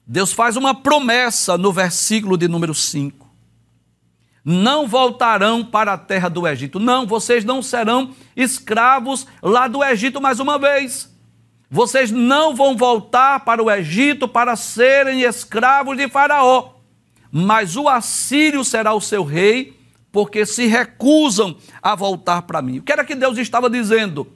Deus 0.05 0.33
faz 0.33 0.57
uma 0.57 0.75
promessa 0.75 1.57
no 1.57 1.71
versículo 1.71 2.35
de 2.35 2.49
número 2.49 2.75
5. 2.75 3.25
Não 4.43 4.89
voltarão 4.89 5.63
para 5.63 5.93
a 5.93 5.97
terra 5.97 6.27
do 6.27 6.45
Egito. 6.45 6.81
Não, 6.81 7.07
vocês 7.07 7.45
não 7.45 7.61
serão 7.61 8.13
escravos 8.35 9.25
lá 9.41 9.69
do 9.69 9.81
Egito 9.81 10.19
mais 10.19 10.41
uma 10.41 10.59
vez. 10.59 11.09
Vocês 11.71 12.11
não 12.11 12.57
vão 12.57 12.75
voltar 12.75 13.45
para 13.45 13.63
o 13.63 13.71
Egito 13.71 14.27
para 14.27 14.57
serem 14.57 15.21
escravos 15.21 15.95
de 15.95 16.09
Faraó. 16.09 16.73
Mas 17.31 17.77
o 17.77 17.87
assírio 17.87 18.65
será 18.65 18.93
o 18.93 18.99
seu 18.99 19.23
rei 19.23 19.76
porque 20.11 20.45
se 20.45 20.65
recusam 20.65 21.55
a 21.81 21.95
voltar 21.95 22.43
para 22.43 22.61
mim. 22.61 22.79
O 22.79 22.83
que 22.83 22.91
era 22.91 23.05
que 23.05 23.15
Deus 23.15 23.37
estava 23.37 23.69
dizendo? 23.69 24.27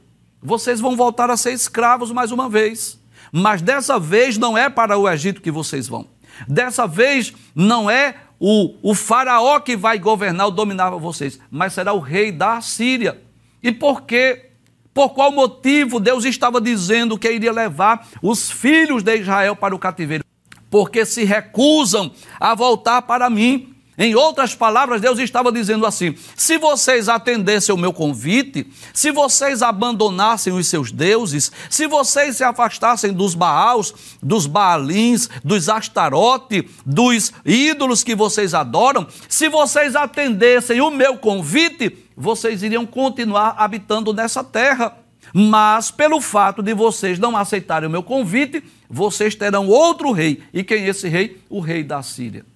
Vocês 0.41 0.79
vão 0.79 0.95
voltar 0.95 1.29
a 1.29 1.37
ser 1.37 1.53
escravos 1.53 2.11
mais 2.11 2.31
uma 2.31 2.49
vez, 2.49 2.99
mas 3.31 3.61
dessa 3.61 3.99
vez 3.99 4.37
não 4.37 4.57
é 4.57 4.69
para 4.69 4.97
o 4.97 5.09
Egito 5.09 5.41
que 5.41 5.51
vocês 5.51 5.87
vão. 5.87 6.07
Dessa 6.47 6.87
vez 6.87 7.33
não 7.53 7.89
é 7.89 8.15
o, 8.39 8.73
o 8.81 8.95
faraó 8.95 9.59
que 9.59 9.77
vai 9.77 9.99
governar 9.99 10.47
ou 10.47 10.51
dominar 10.51 10.89
vocês, 10.91 11.39
mas 11.49 11.73
será 11.73 11.93
o 11.93 11.99
rei 11.99 12.31
da 12.31 12.59
Síria. 12.59 13.21
E 13.61 13.71
por 13.71 14.01
quê? 14.01 14.47
Por 14.93 15.09
qual 15.09 15.31
motivo 15.31 15.99
Deus 15.99 16.25
estava 16.25 16.59
dizendo 16.59 17.17
que 17.17 17.31
iria 17.31 17.51
levar 17.51 18.07
os 18.21 18.51
filhos 18.51 19.03
de 19.03 19.15
Israel 19.15 19.55
para 19.55 19.75
o 19.75 19.79
cativeiro? 19.79 20.23
Porque 20.69 21.05
se 21.05 21.23
recusam 21.23 22.11
a 22.39 22.55
voltar 22.55 23.01
para 23.03 23.29
mim. 23.29 23.70
Em 23.97 24.15
outras 24.15 24.55
palavras, 24.55 25.01
Deus 25.01 25.19
estava 25.19 25.51
dizendo 25.51 25.85
assim: 25.85 26.15
se 26.35 26.57
vocês 26.57 27.09
atendessem 27.09 27.75
o 27.75 27.77
meu 27.77 27.91
convite, 27.91 28.65
se 28.93 29.11
vocês 29.11 29.61
abandonassem 29.61 30.53
os 30.53 30.67
seus 30.67 30.91
deuses, 30.91 31.51
se 31.69 31.87
vocês 31.87 32.37
se 32.37 32.43
afastassem 32.43 33.11
dos 33.11 33.35
Baals, 33.35 33.93
dos 34.23 34.45
Baalins, 34.45 35.29
dos 35.43 35.67
Astarote, 35.67 36.67
dos 36.85 37.33
ídolos 37.45 38.03
que 38.03 38.15
vocês 38.15 38.53
adoram, 38.53 39.05
se 39.27 39.49
vocês 39.49 39.95
atendessem 39.95 40.79
o 40.79 40.89
meu 40.89 41.17
convite, 41.17 41.97
vocês 42.15 42.63
iriam 42.63 42.85
continuar 42.85 43.55
habitando 43.57 44.13
nessa 44.13 44.43
terra. 44.43 44.97
Mas 45.33 45.91
pelo 45.91 46.19
fato 46.19 46.61
de 46.61 46.73
vocês 46.73 47.17
não 47.17 47.37
aceitarem 47.37 47.87
o 47.87 47.91
meu 47.91 48.03
convite, 48.03 48.63
vocês 48.89 49.33
terão 49.33 49.67
outro 49.67 50.11
rei. 50.11 50.43
E 50.53 50.63
quem 50.63 50.83
é 50.83 50.89
esse 50.89 51.07
rei? 51.07 51.41
O 51.49 51.61
rei 51.61 51.83
da 51.83 52.01
Síria. 52.03 52.50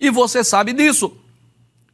E 0.00 0.10
você 0.10 0.42
sabe 0.42 0.72
disso. 0.72 1.14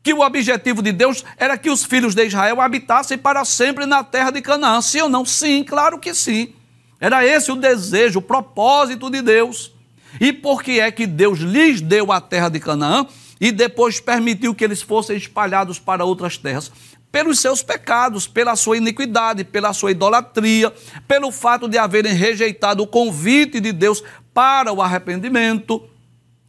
Que 0.02 0.14
o 0.14 0.20
objetivo 0.20 0.80
de 0.80 0.92
Deus 0.92 1.24
era 1.36 1.58
que 1.58 1.68
os 1.68 1.84
filhos 1.84 2.14
de 2.14 2.24
Israel 2.24 2.60
habitassem 2.60 3.18
para 3.18 3.44
sempre 3.44 3.84
na 3.86 4.04
terra 4.04 4.30
de 4.30 4.40
Canaã. 4.40 4.80
Sim 4.80 5.00
ou 5.00 5.08
não? 5.08 5.24
Sim, 5.24 5.64
claro 5.64 5.98
que 5.98 6.14
sim. 6.14 6.54
Era 7.00 7.26
esse 7.26 7.50
o 7.50 7.56
desejo, 7.56 8.20
o 8.20 8.22
propósito 8.22 9.10
de 9.10 9.20
Deus. 9.20 9.72
E 10.20 10.32
por 10.32 10.62
que 10.62 10.78
é 10.78 10.90
que 10.92 11.06
Deus 11.06 11.40
lhes 11.40 11.80
deu 11.80 12.12
a 12.12 12.20
terra 12.20 12.48
de 12.48 12.60
Canaã 12.60 13.06
e 13.40 13.50
depois 13.50 14.00
permitiu 14.00 14.54
que 14.54 14.64
eles 14.64 14.80
fossem 14.80 15.16
espalhados 15.16 15.80
para 15.80 16.04
outras 16.04 16.38
terras? 16.38 16.70
Pelos 17.10 17.40
seus 17.40 17.62
pecados, 17.62 18.26
pela 18.28 18.54
sua 18.56 18.76
iniquidade, 18.76 19.44
pela 19.44 19.72
sua 19.72 19.90
idolatria, 19.90 20.72
pelo 21.08 21.32
fato 21.32 21.68
de 21.68 21.78
haverem 21.78 22.14
rejeitado 22.14 22.82
o 22.82 22.86
convite 22.86 23.58
de 23.58 23.72
Deus 23.72 24.02
para 24.32 24.72
o 24.72 24.80
arrependimento. 24.80 25.82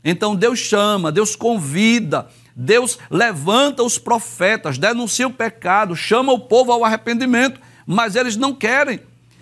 Então 0.09 0.37
Deus 0.37 0.57
chama, 0.57 1.11
Deus 1.11 1.35
convida, 1.35 2.29
Deus 2.55 2.97
levanta 3.11 3.83
os 3.83 3.97
profetas, 3.97 4.77
denuncia 4.77 5.27
o 5.27 5.33
pecado, 5.33 5.97
chama 5.97 6.31
o 6.31 6.39
povo 6.39 6.71
ao 6.71 6.85
arrependimento, 6.85 7.59
mas 7.85 8.15
eles 8.15 8.37
não 8.37 8.53
querem. 8.55 9.01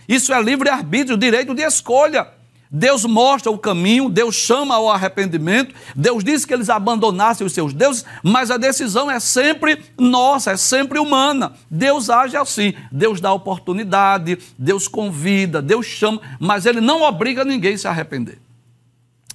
Isso 0.10 0.34
é 0.34 0.42
livre-arbítrio, 0.42 1.16
direito 1.16 1.54
de 1.54 1.62
escolha. 1.62 2.28
Deus 2.72 3.06
mostra 3.06 3.52
o 3.52 3.60
caminho, 3.60 4.10
Deus 4.10 4.34
chama 4.34 4.74
ao 4.74 4.90
arrependimento, 4.90 5.76
Deus 5.96 6.24
diz 6.24 6.46
que 6.46 6.54
eles 6.56 6.68
abandonassem 6.68 7.46
os 7.46 7.54
seus 7.54 7.72
deuses, 7.72 8.04
mas 8.24 8.50
a 8.50 8.58
decisão 8.58 9.10
é 9.10 9.20
sempre 9.20 9.84
nossa, 10.00 10.54
é 10.54 10.58
sempre 10.58 10.98
humana. 10.98 11.54
Deus 11.70 12.10
age 12.10 12.36
assim, 12.36 12.74
Deus 12.92 13.22
dá 13.22 13.32
oportunidade, 13.32 14.40
Deus 14.58 14.88
convida, 14.88 15.62
Deus 15.62 15.86
chama, 15.86 16.20
mas 16.40 16.66
Ele 16.66 16.82
não 16.82 17.04
obriga 17.04 17.46
ninguém 17.46 17.76
a 17.76 17.78
se 17.78 17.88
arrepender. 17.88 18.40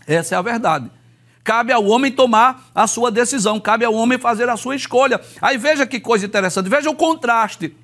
Essa 0.08 0.34
é 0.34 0.38
a 0.38 0.42
verdade. 0.42 0.90
Cabe 1.42 1.72
ao 1.72 1.84
homem 1.86 2.12
tomar 2.12 2.70
a 2.74 2.86
sua 2.86 3.10
decisão, 3.10 3.58
cabe 3.58 3.84
ao 3.84 3.94
homem 3.94 4.18
fazer 4.18 4.48
a 4.48 4.56
sua 4.56 4.76
escolha. 4.76 5.20
Aí 5.40 5.56
veja 5.56 5.86
que 5.86 5.98
coisa 5.98 6.26
interessante, 6.26 6.68
veja 6.68 6.90
o 6.90 6.94
contraste. 6.94 7.74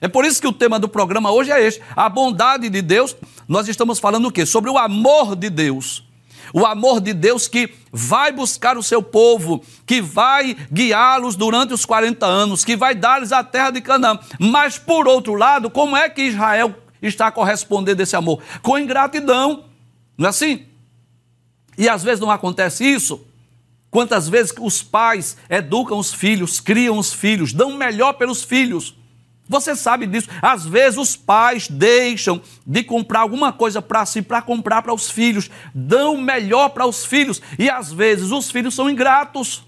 É 0.00 0.08
por 0.08 0.24
isso 0.24 0.40
que 0.40 0.46
o 0.46 0.52
tema 0.52 0.78
do 0.78 0.88
programa 0.88 1.30
hoje 1.30 1.50
é 1.50 1.64
este: 1.64 1.80
a 1.94 2.08
bondade 2.08 2.68
de 2.68 2.82
Deus. 2.82 3.16
Nós 3.48 3.68
estamos 3.68 3.98
falando 3.98 4.26
o 4.26 4.32
quê? 4.32 4.44
Sobre 4.44 4.70
o 4.70 4.76
amor 4.76 5.34
de 5.34 5.48
Deus. 5.48 6.04
O 6.52 6.64
amor 6.64 7.00
de 7.00 7.12
Deus 7.12 7.48
que 7.48 7.70
vai 7.90 8.30
buscar 8.30 8.76
o 8.76 8.82
seu 8.82 9.02
povo, 9.02 9.64
que 9.84 10.00
vai 10.00 10.56
guiá-los 10.72 11.34
durante 11.34 11.74
os 11.74 11.84
40 11.84 12.24
anos, 12.24 12.64
que 12.64 12.76
vai 12.76 12.94
dar-lhes 12.94 13.32
a 13.32 13.42
terra 13.42 13.70
de 13.70 13.80
Canaã. 13.80 14.18
Mas, 14.38 14.78
por 14.78 15.08
outro 15.08 15.34
lado, 15.34 15.68
como 15.68 15.96
é 15.96 16.08
que 16.08 16.22
Israel 16.22 16.74
está 17.02 17.32
correspondendo 17.32 18.00
a 18.00 18.04
esse 18.04 18.14
amor? 18.14 18.40
Com 18.62 18.78
ingratidão. 18.78 19.64
Não 20.16 20.26
é 20.26 20.30
assim? 20.30 20.66
E 21.76 21.88
às 21.88 22.02
vezes 22.02 22.20
não 22.20 22.30
acontece 22.30 22.84
isso. 22.84 23.20
Quantas 23.90 24.28
vezes 24.28 24.52
os 24.60 24.82
pais 24.82 25.36
educam 25.48 25.98
os 25.98 26.12
filhos, 26.12 26.60
criam 26.60 26.98
os 26.98 27.12
filhos, 27.12 27.52
dão 27.52 27.76
melhor 27.76 28.14
pelos 28.14 28.42
filhos 28.44 28.94
você 29.48 29.76
sabe 29.76 30.06
disso. 30.06 30.28
Às 30.42 30.66
vezes 30.66 30.98
os 30.98 31.16
pais 31.16 31.68
deixam 31.68 32.40
de 32.66 32.82
comprar 32.82 33.20
alguma 33.20 33.52
coisa 33.52 33.80
para 33.80 34.04
si, 34.04 34.20
para 34.20 34.42
comprar 34.42 34.82
para 34.82 34.92
os 34.92 35.10
filhos, 35.10 35.50
dão 35.74 36.16
melhor 36.16 36.70
para 36.70 36.86
os 36.86 37.04
filhos, 37.04 37.40
e 37.58 37.70
às 37.70 37.92
vezes 37.92 38.30
os 38.32 38.50
filhos 38.50 38.74
são 38.74 38.90
ingratos. 38.90 39.64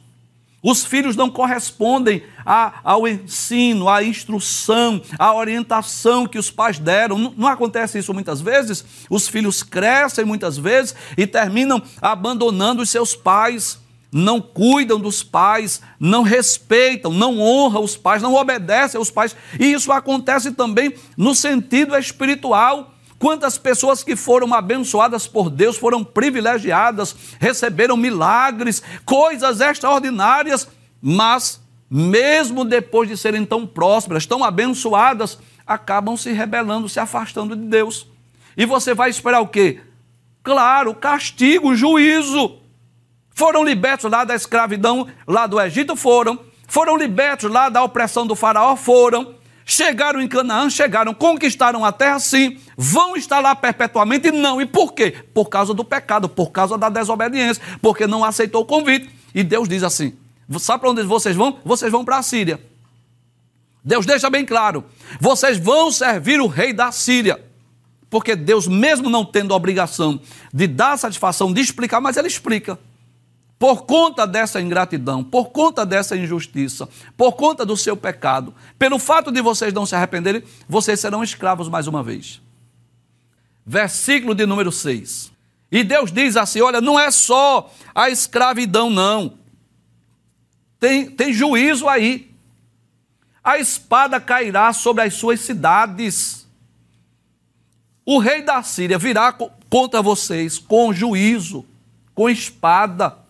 Os 0.62 0.84
filhos 0.84 1.14
não 1.14 1.30
correspondem 1.30 2.22
a, 2.44 2.80
ao 2.82 3.06
ensino, 3.06 3.88
à 3.88 4.02
instrução, 4.02 5.00
à 5.18 5.32
orientação 5.32 6.26
que 6.26 6.38
os 6.38 6.50
pais 6.50 6.78
deram. 6.78 7.16
Não, 7.16 7.34
não 7.36 7.48
acontece 7.48 7.98
isso 7.98 8.12
muitas 8.12 8.40
vezes? 8.40 8.84
Os 9.08 9.28
filhos 9.28 9.62
crescem 9.62 10.24
muitas 10.24 10.58
vezes 10.58 10.94
e 11.16 11.26
terminam 11.26 11.80
abandonando 12.02 12.82
os 12.82 12.90
seus 12.90 13.14
pais 13.14 13.78
não 14.10 14.40
cuidam 14.40 14.98
dos 14.98 15.22
pais, 15.22 15.82
não 16.00 16.22
respeitam, 16.22 17.12
não 17.12 17.38
honram 17.38 17.82
os 17.82 17.96
pais, 17.96 18.22
não 18.22 18.34
obedecem 18.34 18.98
aos 18.98 19.10
pais. 19.10 19.36
E 19.60 19.72
isso 19.72 19.92
acontece 19.92 20.52
também 20.52 20.94
no 21.16 21.34
sentido 21.34 21.96
espiritual. 21.96 22.94
Quantas 23.18 23.58
pessoas 23.58 24.04
que 24.04 24.14
foram 24.14 24.54
abençoadas 24.54 25.26
por 25.26 25.50
Deus, 25.50 25.76
foram 25.76 26.04
privilegiadas, 26.04 27.16
receberam 27.40 27.96
milagres, 27.96 28.82
coisas 29.04 29.60
extraordinárias, 29.60 30.68
mas 31.02 31.60
mesmo 31.90 32.64
depois 32.64 33.08
de 33.08 33.16
serem 33.16 33.44
tão 33.44 33.66
prósperas, 33.66 34.26
tão 34.26 34.44
abençoadas, 34.44 35.38
acabam 35.66 36.16
se 36.16 36.32
rebelando, 36.32 36.88
se 36.88 37.00
afastando 37.00 37.56
de 37.56 37.66
Deus. 37.66 38.06
E 38.56 38.64
você 38.64 38.94
vai 38.94 39.10
esperar 39.10 39.40
o 39.40 39.48
quê? 39.48 39.80
Claro, 40.42 40.94
castigo, 40.94 41.74
juízo. 41.74 42.58
Foram 43.34 43.64
libertos 43.64 44.10
lá 44.10 44.24
da 44.24 44.34
escravidão 44.34 45.06
lá 45.26 45.46
do 45.46 45.60
Egito? 45.60 45.94
Foram. 45.96 46.40
Foram 46.66 46.96
libertos 46.96 47.50
lá 47.50 47.68
da 47.68 47.82
opressão 47.82 48.26
do 48.26 48.34
faraó? 48.34 48.76
Foram. 48.76 49.34
Chegaram 49.70 50.22
em 50.22 50.26
Canaã? 50.26 50.70
Chegaram. 50.70 51.12
Conquistaram 51.12 51.84
a 51.84 51.92
terra? 51.92 52.18
Sim. 52.18 52.58
Vão 52.74 53.14
estar 53.14 53.38
lá 53.40 53.54
perpetuamente? 53.54 54.30
Não. 54.30 54.62
E 54.62 54.64
por 54.64 54.94
quê? 54.94 55.14
Por 55.34 55.50
causa 55.50 55.74
do 55.74 55.84
pecado, 55.84 56.26
por 56.26 56.50
causa 56.50 56.78
da 56.78 56.88
desobediência, 56.88 57.62
porque 57.82 58.06
não 58.06 58.24
aceitou 58.24 58.62
o 58.62 58.64
convite. 58.64 59.10
E 59.34 59.44
Deus 59.44 59.68
diz 59.68 59.82
assim: 59.82 60.16
sabe 60.58 60.80
para 60.80 60.90
onde 60.90 61.02
vocês 61.02 61.36
vão? 61.36 61.58
Vocês 61.66 61.92
vão 61.92 62.02
para 62.02 62.16
a 62.16 62.22
Síria. 62.22 62.58
Deus 63.84 64.06
deixa 64.06 64.30
bem 64.30 64.46
claro: 64.46 64.86
vocês 65.20 65.58
vão 65.58 65.90
servir 65.90 66.40
o 66.40 66.46
rei 66.46 66.72
da 66.72 66.90
Síria. 66.90 67.38
Porque 68.08 68.34
Deus, 68.34 68.66
mesmo 68.66 69.10
não 69.10 69.22
tendo 69.22 69.52
a 69.52 69.56
obrigação 69.58 70.18
de 70.50 70.66
dar 70.66 70.96
satisfação, 70.96 71.52
de 71.52 71.60
explicar, 71.60 72.00
mas 72.00 72.16
Ele 72.16 72.26
explica 72.26 72.78
por 73.58 73.84
conta 73.86 74.26
dessa 74.26 74.60
ingratidão, 74.60 75.24
por 75.24 75.46
conta 75.50 75.84
dessa 75.84 76.16
injustiça, 76.16 76.88
por 77.16 77.32
conta 77.32 77.66
do 77.66 77.76
seu 77.76 77.96
pecado, 77.96 78.54
pelo 78.78 78.98
fato 78.98 79.32
de 79.32 79.42
vocês 79.42 79.74
não 79.74 79.84
se 79.84 79.96
arrependerem, 79.96 80.44
vocês 80.68 81.00
serão 81.00 81.24
escravos 81.24 81.68
mais 81.68 81.88
uma 81.88 82.02
vez. 82.02 82.40
Versículo 83.66 84.34
de 84.34 84.46
número 84.46 84.70
6. 84.70 85.32
E 85.72 85.82
Deus 85.82 86.12
diz 86.12 86.36
assim: 86.36 86.60
olha, 86.60 86.80
não 86.80 86.98
é 86.98 87.10
só 87.10 87.70
a 87.94 88.08
escravidão, 88.08 88.88
não. 88.88 89.34
Tem, 90.78 91.10
tem 91.10 91.32
juízo 91.32 91.88
aí. 91.88 92.30
A 93.42 93.58
espada 93.58 94.20
cairá 94.20 94.72
sobre 94.72 95.02
as 95.02 95.14
suas 95.14 95.40
cidades. 95.40 96.46
O 98.06 98.18
rei 98.18 98.40
da 98.40 98.62
Síria 98.62 98.98
virá 98.98 99.36
contra 99.68 100.00
vocês 100.00 100.58
com 100.58 100.92
juízo, 100.92 101.66
com 102.14 102.30
espada 102.30 103.27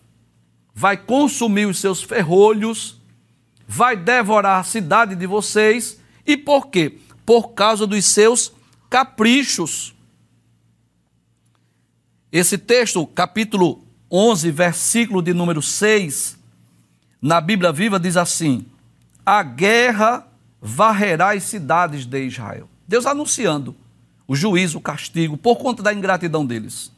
vai 0.79 0.95
consumir 0.95 1.65
os 1.65 1.77
seus 1.77 2.01
ferrolhos, 2.01 3.01
vai 3.67 3.97
devorar 3.97 4.61
a 4.61 4.63
cidade 4.63 5.13
de 5.13 5.27
vocês. 5.27 5.99
E 6.25 6.37
por 6.37 6.67
quê? 6.67 6.97
Por 7.25 7.49
causa 7.49 7.85
dos 7.85 8.05
seus 8.05 8.53
caprichos. 8.89 9.93
Esse 12.31 12.57
texto, 12.57 13.05
capítulo 13.07 13.83
11, 14.09 14.51
versículo 14.51 15.21
de 15.21 15.33
número 15.33 15.61
6, 15.61 16.39
na 17.21 17.41
Bíblia 17.41 17.73
Viva 17.73 17.99
diz 17.99 18.15
assim: 18.15 18.65
A 19.25 19.43
guerra 19.43 20.25
varrerá 20.61 21.33
as 21.33 21.43
cidades 21.43 22.05
de 22.05 22.23
Israel. 22.23 22.69
Deus 22.87 23.05
anunciando 23.05 23.75
o 24.25 24.33
juízo, 24.33 24.77
o 24.77 24.81
castigo, 24.81 25.35
por 25.35 25.57
conta 25.57 25.83
da 25.83 25.93
ingratidão 25.93 26.45
deles. 26.45 26.89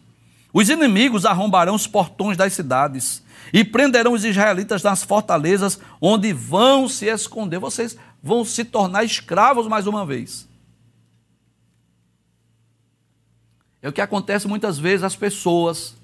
Os 0.54 0.70
inimigos 0.70 1.26
arrombarão 1.26 1.74
os 1.74 1.88
portões 1.88 2.38
das 2.38 2.54
cidades 2.54 3.24
e 3.54 3.64
prenderão 3.64 4.14
os 4.14 4.24
israelitas 4.24 4.84
nas 4.84 5.04
fortalezas 5.04 5.80
onde 6.00 6.32
vão 6.32 6.88
se 6.88 7.06
esconder. 7.06 7.60
Vocês 7.60 7.98
vão 8.22 8.46
se 8.46 8.64
tornar 8.64 9.04
escravos 9.04 9.68
mais 9.68 9.88
uma 9.88 10.06
vez. 10.06 10.48
É 13.82 13.90
o 13.90 13.94
que 13.94 14.02
acontece 14.02 14.48
muitas 14.48 14.78
vezes 14.78 15.04
às 15.04 15.16
pessoas, 15.16 15.96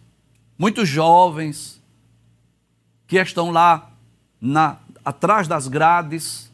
muitos 0.58 0.90
jovens, 0.90 1.82
que 3.06 3.18
estão 3.18 3.52
lá 3.52 3.92
na, 4.42 4.78
atrás 5.06 5.48
das 5.48 5.68
grades, 5.68 6.52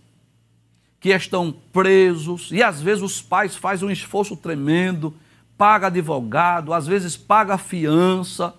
que 0.99 1.09
estão 1.09 1.51
presos, 1.71 2.49
e 2.51 2.61
às 2.61 2.81
vezes 2.81 3.03
os 3.03 3.21
pais 3.21 3.55
fazem 3.55 3.87
um 3.87 3.91
esforço 3.91 4.35
tremendo, 4.35 5.15
paga 5.57 5.87
advogado, 5.87 6.73
às 6.73 6.85
vezes 6.85 7.15
paga 7.17 7.57
fiança, 7.57 8.53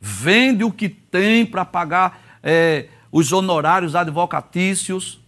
vende 0.00 0.64
o 0.64 0.72
que 0.72 0.88
tem 0.88 1.44
para 1.44 1.64
pagar 1.64 2.38
é, 2.42 2.88
os 3.10 3.32
honorários 3.32 3.94
advocatícios, 3.94 5.20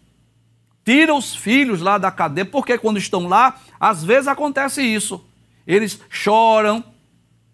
tira 0.85 1.14
os 1.14 1.35
filhos 1.35 1.80
lá 1.80 1.98
da 1.98 2.11
cadeia, 2.11 2.44
porque 2.44 2.78
quando 2.78 2.98
estão 2.98 3.26
lá, 3.26 3.61
às 3.78 4.04
vezes 4.04 4.28
acontece 4.28 4.83
isso. 4.83 5.24
Eles 5.66 6.00
choram, 6.09 6.83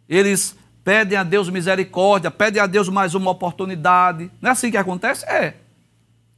eles 0.08 0.56
pedem 0.84 1.18
a 1.18 1.22
Deus 1.22 1.48
misericórdia, 1.48 2.30
pedem 2.30 2.62
a 2.62 2.66
Deus 2.66 2.88
mais 2.88 3.14
uma 3.14 3.30
oportunidade. 3.30 4.30
Não 4.40 4.50
é 4.50 4.52
assim 4.52 4.70
que 4.70 4.76
acontece? 4.76 5.24
É. 5.26 5.54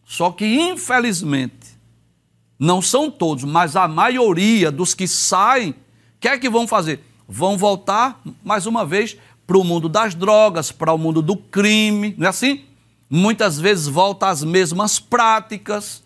Só 0.04 0.30
que, 0.30 0.46
infelizmente, 0.46 1.78
não 2.58 2.80
são 2.80 3.10
todos, 3.10 3.44
mas 3.44 3.76
a 3.76 3.86
maioria 3.86 4.70
dos 4.70 4.94
que 4.94 5.06
saem, 5.06 5.70
o 5.70 5.74
que 6.18 6.28
é 6.28 6.38
que 6.38 6.48
vão 6.48 6.66
fazer? 6.66 7.04
Vão 7.28 7.58
voltar, 7.58 8.20
mais 8.42 8.66
uma 8.66 8.86
vez, 8.86 9.18
para 9.48 9.58
o 9.58 9.64
mundo 9.64 9.88
das 9.88 10.14
drogas, 10.14 10.70
para 10.70 10.92
o 10.92 10.98
mundo 10.98 11.20
do 11.20 11.36
crime, 11.36 12.14
não 12.16 12.26
é 12.26 12.28
assim? 12.28 12.68
muitas 13.08 13.58
vezes 13.58 13.86
volta 13.86 14.28
às 14.28 14.44
mesmas 14.44 14.98
práticas. 14.98 16.02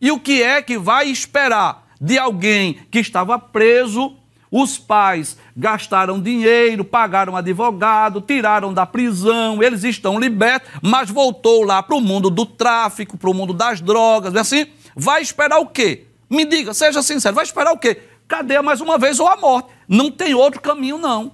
E 0.00 0.10
o 0.10 0.20
que 0.20 0.42
é 0.42 0.60
que 0.60 0.76
vai 0.76 1.08
esperar 1.08 1.86
de 2.00 2.18
alguém 2.18 2.78
que 2.90 2.98
estava 2.98 3.38
preso? 3.38 4.14
Os 4.50 4.78
pais 4.78 5.36
gastaram 5.56 6.20
dinheiro, 6.20 6.84
pagaram 6.84 7.36
advogado, 7.36 8.20
tiraram 8.20 8.72
da 8.72 8.86
prisão, 8.86 9.62
eles 9.62 9.82
estão 9.82 10.20
libertos, 10.20 10.70
mas 10.80 11.10
voltou 11.10 11.64
lá 11.64 11.82
para 11.82 11.96
o 11.96 12.00
mundo 12.00 12.30
do 12.30 12.46
tráfico, 12.46 13.18
para 13.18 13.30
o 13.30 13.34
mundo 13.34 13.52
das 13.52 13.80
drogas, 13.80 14.34
é 14.34 14.40
assim? 14.40 14.66
Vai 14.94 15.20
esperar 15.20 15.58
o 15.58 15.66
quê? 15.66 16.06
Me 16.30 16.44
diga, 16.44 16.72
seja 16.72 17.02
sincero, 17.02 17.34
vai 17.34 17.44
esperar 17.44 17.72
o 17.72 17.78
quê? 17.78 18.00
Cadeia 18.28 18.62
mais 18.62 18.80
uma 18.80 18.98
vez 18.98 19.18
ou 19.18 19.26
a 19.26 19.36
morte. 19.36 19.68
Não 19.88 20.10
tem 20.10 20.34
outro 20.34 20.60
caminho, 20.60 20.96
não. 20.96 21.32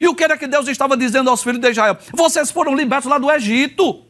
E 0.00 0.06
o 0.06 0.14
que 0.14 0.22
era 0.22 0.38
que 0.38 0.46
Deus 0.46 0.68
estava 0.68 0.96
dizendo 0.96 1.28
aos 1.28 1.42
filhos 1.42 1.60
de 1.60 1.70
Israel? 1.70 1.96
Vocês 2.12 2.50
foram 2.50 2.74
libertos 2.74 3.10
lá 3.10 3.18
do 3.18 3.30
Egito. 3.30 4.04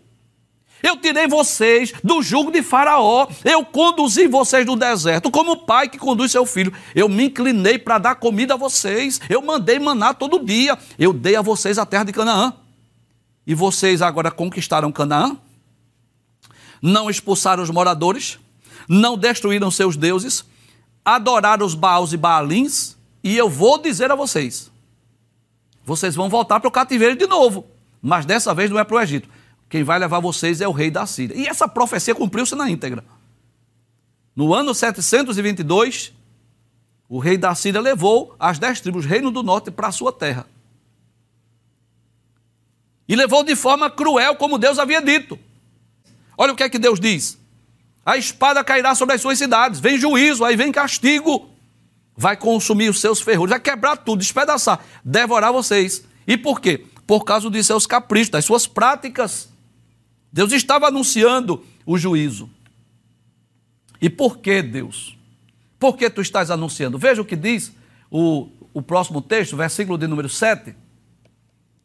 Eu 0.83 0.97
tirei 0.97 1.27
vocês 1.27 1.93
do 2.05 2.23
jugo 2.23 2.51
de 2.51 2.63
Faraó. 2.63 3.27
Eu 3.45 3.65
conduzi 3.65 4.27
vocês 4.27 4.65
do 4.65 4.77
deserto, 4.77 5.31
como 5.31 5.53
o 5.53 5.57
pai 5.57 5.89
que 5.89 5.99
conduz 5.99 6.31
seu 6.31 6.47
filho. 6.47 6.73
Eu 6.95 7.09
me 7.09 7.25
inclinei 7.25 7.79
para 7.79 7.99
dar 7.99 8.15
comida 8.15 8.55
a 8.55 8.57
vocês. 8.57 9.21
Eu 9.29 9.43
mandei 9.43 9.79
maná 9.79 10.15
todo 10.15 10.45
dia. 10.45 10.79
Eu 10.99 11.13
dei 11.13 11.37
a 11.37 11.43
vocês 11.43 11.79
a 11.79 11.87
terra 11.87 12.05
de 12.05 12.13
Canaã. 12.13 12.53
E 13.47 13.55
vocês 13.55 14.03
agora 14.03 14.31
conquistaram 14.31 14.93
Canaã? 14.93 15.37
Não 16.81 17.11
expulsaram 17.11 17.63
os 17.63 17.71
moradores? 17.71 18.39
Não 18.89 19.17
destruíram 19.17 19.71
seus 19.71 19.97
deuses? 19.97 20.45
Adoraram 21.05 21.67
os 21.67 21.75
Baals 21.75 22.13
e 22.13 22.17
Baalins? 22.17 22.97
E 23.25 23.37
eu 23.37 23.49
vou 23.49 23.79
dizer 23.79 24.13
a 24.13 24.15
vocês: 24.15 24.71
vocês 25.89 26.15
vão 26.15 26.29
voltar 26.29 26.61
para 26.61 26.69
o 26.69 26.73
cativeiro 26.73 27.17
de 27.17 27.27
novo. 27.27 27.67
Mas 28.01 28.25
dessa 28.25 28.55
vez 28.55 28.71
não 28.71 28.79
é 28.79 28.85
para 28.85 28.97
o 28.97 29.01
Egito 29.01 29.29
quem 29.69 29.85
vai 29.85 29.99
levar 29.99 30.21
vocês 30.21 30.61
é 30.61 30.69
o 30.69 30.73
rei 30.73 30.91
da 30.91 31.07
Síria. 31.07 31.37
E 31.37 31.47
essa 31.47 31.69
profecia 31.69 32.15
cumpriu-se 32.15 32.55
na 32.55 32.71
íntegra. 32.71 33.05
No 34.35 34.55
ano 34.55 34.75
722, 34.75 36.13
o 37.09 37.19
rei 37.19 37.37
da 37.37 37.55
Síria 37.55 37.81
levou 37.81 38.35
as 38.39 38.59
dez 38.59 38.81
tribos 38.81 39.05
reino 39.05 39.31
do 39.31 39.43
norte 39.43 39.71
para 39.71 39.89
a 39.89 39.93
sua 39.93 40.13
terra. 40.13 40.47
E 43.07 43.15
levou 43.15 43.43
de 43.43 43.55
forma 43.57 43.91
cruel, 43.91 44.37
como 44.37 44.59
Deus 44.59 44.79
havia 44.79 45.03
dito. 45.03 45.39
Olha 46.37 46.53
o 46.53 46.57
que 46.57 46.63
é 46.63 46.69
que 46.69 46.79
Deus 46.79 47.01
diz: 47.01 47.39
a 48.05 48.17
espada 48.17 48.63
cairá 48.65 48.95
sobre 48.95 49.17
as 49.17 49.21
suas 49.21 49.39
cidades, 49.39 49.81
vem 49.81 49.99
juízo, 49.99 50.45
aí 50.45 50.57
vem 50.57 50.73
castigo, 50.73 51.51
vai 52.19 52.37
consumir 52.37 52.91
os 52.91 53.01
seus 53.01 53.21
ferrolhos, 53.21 53.51
vai 53.51 53.61
quebrar 53.61 53.97
tudo, 53.97 54.19
despedaçar, 54.19 54.85
devorar 55.05 55.53
vocês. 55.53 56.05
E 56.27 56.37
por 56.37 56.61
quê? 56.61 56.85
Por 57.07 57.25
causa 57.25 57.49
dos 57.49 57.65
seus 57.65 57.87
caprichos, 57.87 58.29
das 58.29 58.45
suas 58.45 58.67
práticas. 58.67 59.49
Deus 60.33 60.51
estava 60.51 60.89
anunciando 60.89 61.65
o 61.87 61.97
juízo. 61.97 62.51
E 64.03 64.11
por 64.11 64.39
que 64.39 64.61
Deus? 64.61 65.17
Por 65.79 65.97
que 65.97 66.11
tu 66.11 66.21
estás 66.21 66.51
anunciando? 66.51 66.99
Veja 66.99 67.23
o 67.23 67.25
que 67.25 67.37
diz 67.37 67.73
o, 68.11 68.49
o 68.75 68.83
próximo 68.83 69.23
texto, 69.23 69.57
versículo 69.57 69.97
de 69.97 70.09
número 70.09 70.29
7. 70.29 70.75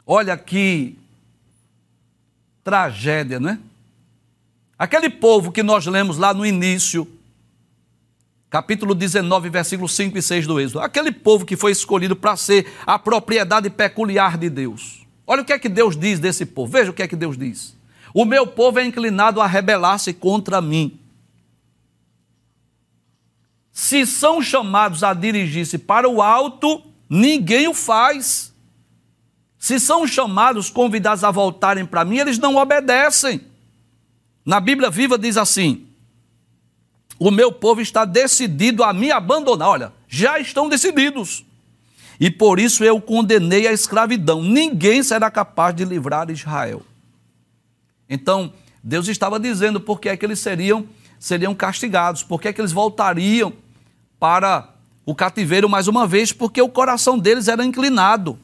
Olha 0.06 0.36
que 0.36 0.98
tragédia, 2.64 3.40
não 3.40 3.52
é? 3.52 3.60
Aquele 4.80 5.12
povo 5.12 5.52
que 5.52 5.62
nós 5.62 5.86
lemos 5.86 6.18
lá 6.18 6.34
no 6.34 6.44
início, 6.44 7.08
capítulo 8.54 8.94
19, 8.94 9.50
versículos 9.50 9.96
5 9.96 10.16
e 10.16 10.22
6 10.22 10.46
do 10.46 10.60
Êxodo. 10.60 10.82
Aquele 10.82 11.12
povo 11.12 11.44
que 11.44 11.58
foi 11.58 11.72
escolhido 11.72 12.16
para 12.16 12.38
ser 12.38 12.72
a 12.86 13.00
propriedade 13.00 13.68
peculiar 13.68 14.38
de 14.38 14.48
Deus. 14.48 15.08
Olha 15.26 15.42
o 15.42 15.46
que 15.46 15.54
é 15.54 15.58
que 15.58 15.68
Deus 15.68 15.98
diz 15.98 16.20
desse 16.20 16.46
povo. 16.46 16.72
Veja 16.72 16.92
o 16.92 16.94
que 16.94 17.02
é 17.02 17.08
que 17.08 17.16
Deus 17.16 17.36
diz. 17.36 17.76
O 18.14 18.26
meu 18.26 18.46
povo 18.46 18.78
é 18.78 18.86
inclinado 18.86 19.42
a 19.42 19.48
rebelar-se 19.48 20.14
contra 20.14 20.62
mim. 20.62 21.00
Se 23.72 24.06
são 24.06 24.40
chamados 24.40 25.04
a 25.04 25.16
dirigir-se 25.16 25.80
para 25.80 26.08
o 26.08 26.22
alto, 26.22 26.84
ninguém 27.10 27.68
o 27.68 27.74
faz. 27.74 28.54
Se 29.58 29.80
são 29.80 30.06
chamados, 30.06 30.70
convidados 30.70 31.24
a 31.24 31.32
voltarem 31.32 31.88
para 31.88 32.06
mim, 32.06 32.18
eles 32.18 32.38
não 32.38 32.58
obedecem. 32.58 33.42
Na 34.46 34.60
Bíblia 34.60 34.92
Viva 34.92 35.18
diz 35.18 35.38
assim: 35.38 35.88
O 37.24 37.32
meu 37.32 37.54
povo 37.54 37.80
está 37.80 38.04
decidido 38.04 38.84
a 38.84 38.92
me 38.92 39.10
abandonar. 39.10 39.70
Olha, 39.70 39.94
já 40.10 40.38
estão 40.40 40.68
decididos. 40.68 41.46
E 42.20 42.30
por 42.30 42.60
isso 42.60 42.84
eu 42.84 43.00
condenei 43.00 43.66
a 43.66 43.72
escravidão. 43.72 44.44
Ninguém 44.44 45.02
será 45.02 45.32
capaz 45.32 45.74
de 45.74 45.86
livrar 45.86 46.30
Israel. 46.30 46.82
Então, 48.10 48.52
Deus 48.84 49.08
estava 49.08 49.40
dizendo 49.40 49.80
por 49.80 50.02
que 50.02 50.10
é 50.10 50.18
que 50.18 50.26
eles 50.26 50.40
seriam, 50.40 50.86
seriam 51.18 51.56
castigados, 51.56 52.24
por 52.24 52.42
que 52.42 52.50
é 52.50 52.52
que 52.52 52.60
eles 52.60 52.74
voltariam 52.74 53.54
para 54.20 54.74
o 55.06 55.16
cativeiro 55.16 55.70
mais 55.70 55.88
uma 55.88 56.06
vez, 56.06 56.34
porque 56.34 56.62
o 56.62 56.68
coração 56.68 57.18
deles 57.18 57.48
era 57.48 57.64
inclinado. 57.64 58.38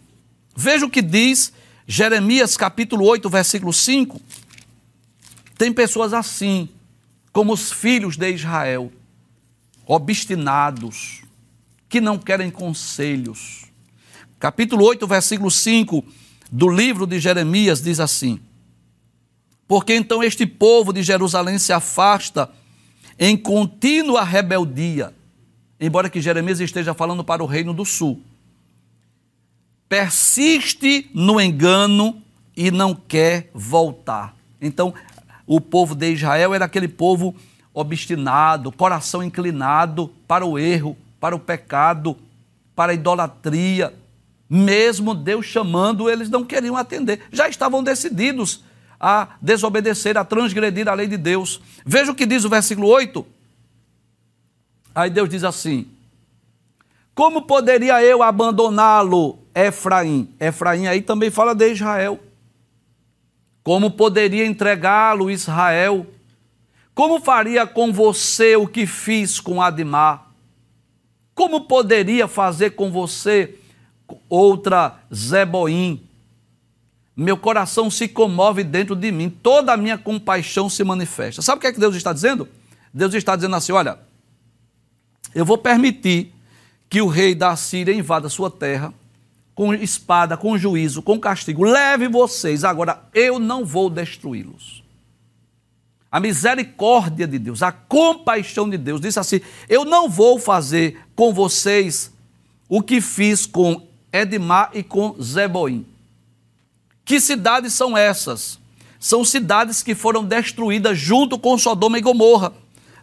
Veja 0.55 0.85
o 0.85 0.89
que 0.89 1.01
diz 1.01 1.51
Jeremias 1.85 2.55
capítulo 2.55 3.03
8, 3.03 3.29
versículo 3.29 3.73
5. 3.73 4.21
Tem 5.57 5.73
pessoas 5.73 6.13
assim, 6.13 6.69
como 7.31 7.53
os 7.53 7.71
filhos 7.71 8.17
de 8.17 8.29
Israel, 8.31 8.91
obstinados, 9.85 11.21
que 11.87 11.99
não 11.99 12.17
querem 12.17 12.49
conselhos. 12.51 13.65
Capítulo 14.39 14.85
8, 14.85 15.07
versículo 15.07 15.51
5 15.51 16.03
do 16.51 16.69
livro 16.69 17.05
de 17.05 17.19
Jeremias 17.19 17.81
diz 17.81 17.99
assim: 17.99 18.39
porque 19.69 19.93
então 19.93 20.23
este 20.23 20.47
povo 20.47 20.91
de 20.91 21.03
Jerusalém 21.03 21.59
se 21.59 21.71
afasta 21.71 22.49
em 23.19 23.37
contínua 23.37 24.23
rebeldia, 24.23 25.13
embora 25.79 26.09
que 26.09 26.19
Jeremias 26.19 26.59
esteja 26.59 26.95
falando 26.95 27.23
para 27.23 27.43
o 27.43 27.45
reino 27.45 27.71
do 27.71 27.85
sul. 27.85 28.19
Persiste 29.87 31.11
no 31.13 31.39
engano 31.39 32.19
e 32.57 32.71
não 32.71 32.95
quer 32.95 33.51
voltar. 33.53 34.35
Então, 34.59 34.91
o 35.49 35.59
povo 35.59 35.95
de 35.95 36.11
Israel 36.11 36.53
era 36.53 36.65
aquele 36.65 36.87
povo 36.87 37.35
obstinado, 37.73 38.71
coração 38.71 39.23
inclinado 39.23 40.13
para 40.27 40.45
o 40.45 40.59
erro, 40.59 40.95
para 41.19 41.35
o 41.35 41.39
pecado, 41.39 42.15
para 42.75 42.91
a 42.91 42.93
idolatria. 42.93 43.91
Mesmo 44.47 45.15
Deus 45.15 45.47
chamando, 45.47 46.07
eles 46.07 46.29
não 46.29 46.45
queriam 46.45 46.77
atender. 46.77 47.21
Já 47.31 47.49
estavam 47.49 47.81
decididos 47.81 48.63
a 48.99 49.29
desobedecer, 49.41 50.19
a 50.19 50.23
transgredir 50.23 50.87
a 50.87 50.93
lei 50.93 51.07
de 51.07 51.17
Deus. 51.17 51.59
Veja 51.83 52.11
o 52.11 52.15
que 52.15 52.27
diz 52.27 52.45
o 52.45 52.49
versículo 52.49 52.87
8. 52.87 53.25
Aí 54.93 55.09
Deus 55.09 55.27
diz 55.27 55.43
assim: 55.43 55.87
Como 57.15 57.41
poderia 57.41 58.03
eu 58.03 58.21
abandoná-lo, 58.21 59.39
Efraim? 59.55 60.29
Efraim 60.39 60.85
aí 60.85 61.01
também 61.01 61.31
fala 61.31 61.55
de 61.55 61.71
Israel. 61.71 62.19
Como 63.69 63.91
poderia 63.91 64.47
entregá-lo, 64.47 65.29
Israel? 65.29 66.07
Como 66.95 67.21
faria 67.21 67.67
com 67.67 67.93
você 67.93 68.55
o 68.55 68.65
que 68.65 68.87
fiz 68.87 69.39
com 69.39 69.61
Adimar? 69.61 70.31
Como 71.35 71.65
poderia 71.65 72.27
fazer 72.27 72.71
com 72.71 72.89
você 72.89 73.59
outra 74.27 74.99
Zeboim? 75.13 76.03
meu 77.15 77.37
coração 77.37 77.91
se 77.91 78.07
comove 78.07 78.63
dentro 78.63 78.95
de 78.95 79.11
mim, 79.11 79.29
toda 79.29 79.71
a 79.71 79.77
minha 79.77 79.99
compaixão 79.99 80.67
se 80.67 80.83
manifesta. 80.83 81.43
Sabe 81.43 81.59
o 81.59 81.61
que 81.61 81.67
é 81.67 81.71
que 81.71 81.79
Deus 81.79 81.95
está 81.95 82.11
dizendo? 82.11 82.49
Deus 82.91 83.13
está 83.13 83.35
dizendo 83.35 83.55
assim: 83.55 83.71
olha, 83.71 83.99
eu 85.35 85.45
vou 85.45 85.59
permitir 85.59 86.33
que 86.89 87.03
o 87.03 87.07
rei 87.07 87.35
da 87.35 87.55
Síria 87.55 87.93
invada 87.93 88.29
sua 88.29 88.49
terra 88.49 88.91
com 89.59 89.73
espada, 89.73 90.37
com 90.37 90.57
juízo, 90.57 91.01
com 91.01 91.19
castigo. 91.19 91.65
Leve 91.65 92.07
vocês, 92.07 92.63
agora 92.63 93.03
eu 93.13 93.37
não 93.39 93.65
vou 93.65 93.89
destruí-los. 93.89 94.81
A 96.09 96.17
misericórdia 96.17 97.27
de 97.27 97.37
Deus, 97.37 97.61
a 97.61 97.69
compaixão 97.69 98.69
de 98.69 98.77
Deus, 98.77 99.01
disse 99.01 99.19
assim: 99.19 99.41
Eu 99.67 99.83
não 99.83 100.07
vou 100.07 100.39
fazer 100.39 101.01
com 101.13 101.33
vocês 101.33 102.09
o 102.69 102.81
que 102.81 103.01
fiz 103.01 103.45
com 103.45 103.85
Edmar 104.13 104.69
e 104.73 104.81
com 104.81 105.21
Zeboim. 105.21 105.85
Que 107.03 107.19
cidades 107.19 107.73
são 107.73 107.97
essas? 107.97 108.57
São 108.97 109.25
cidades 109.25 109.83
que 109.83 109.93
foram 109.93 110.23
destruídas 110.23 110.97
junto 110.97 111.37
com 111.37 111.57
Sodoma 111.57 111.97
e 111.97 112.01
Gomorra. 112.01 112.53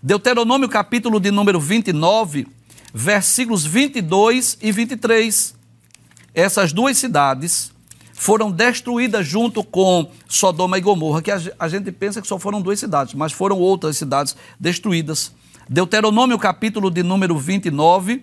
Deuteronômio 0.02 0.70
capítulo 0.70 1.20
de 1.20 1.30
número 1.30 1.60
29, 1.60 2.48
versículos 2.94 3.66
22 3.66 4.56
e 4.62 4.72
23. 4.72 5.55
Essas 6.36 6.70
duas 6.70 6.98
cidades 6.98 7.72
foram 8.12 8.50
destruídas 8.50 9.26
junto 9.26 9.64
com 9.64 10.10
Sodoma 10.28 10.76
e 10.76 10.82
Gomorra, 10.82 11.22
que 11.22 11.30
a 11.30 11.68
gente 11.68 11.90
pensa 11.90 12.20
que 12.20 12.28
só 12.28 12.38
foram 12.38 12.60
duas 12.60 12.78
cidades, 12.78 13.14
mas 13.14 13.32
foram 13.32 13.58
outras 13.58 13.96
cidades 13.96 14.36
destruídas. 14.60 15.32
Deuteronômio 15.66 16.38
capítulo 16.38 16.90
de 16.90 17.02
número 17.02 17.38
29, 17.38 18.22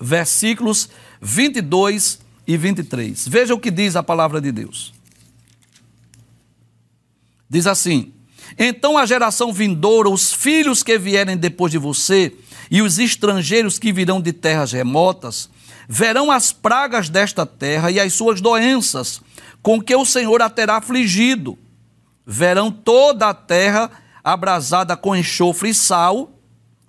versículos 0.00 0.88
22 1.20 2.18
e 2.44 2.56
23. 2.56 3.28
Veja 3.28 3.54
o 3.54 3.60
que 3.60 3.70
diz 3.70 3.94
a 3.94 4.02
palavra 4.02 4.40
de 4.40 4.50
Deus. 4.50 4.92
Diz 7.48 7.68
assim: 7.68 8.12
Então 8.58 8.98
a 8.98 9.06
geração 9.06 9.52
vindoura, 9.52 10.10
os 10.10 10.32
filhos 10.32 10.82
que 10.82 10.98
vierem 10.98 11.36
depois 11.36 11.70
de 11.70 11.78
você, 11.78 12.34
e 12.68 12.82
os 12.82 12.98
estrangeiros 12.98 13.78
que 13.78 13.92
virão 13.92 14.20
de 14.20 14.32
terras 14.32 14.72
remotas, 14.72 15.48
verão 15.88 16.30
as 16.30 16.52
pragas 16.52 17.08
desta 17.08 17.46
terra 17.46 17.90
e 17.90 18.00
as 18.00 18.12
suas 18.12 18.40
doenças, 18.40 19.20
com 19.62 19.80
que 19.80 19.94
o 19.94 20.04
Senhor 20.04 20.42
a 20.42 20.50
terá 20.50 20.76
afligido. 20.76 21.58
Verão 22.26 22.70
toda 22.70 23.28
a 23.28 23.34
terra 23.34 23.90
abrasada 24.22 24.96
com 24.96 25.14
enxofre 25.14 25.70
e 25.70 25.74
sal, 25.74 26.32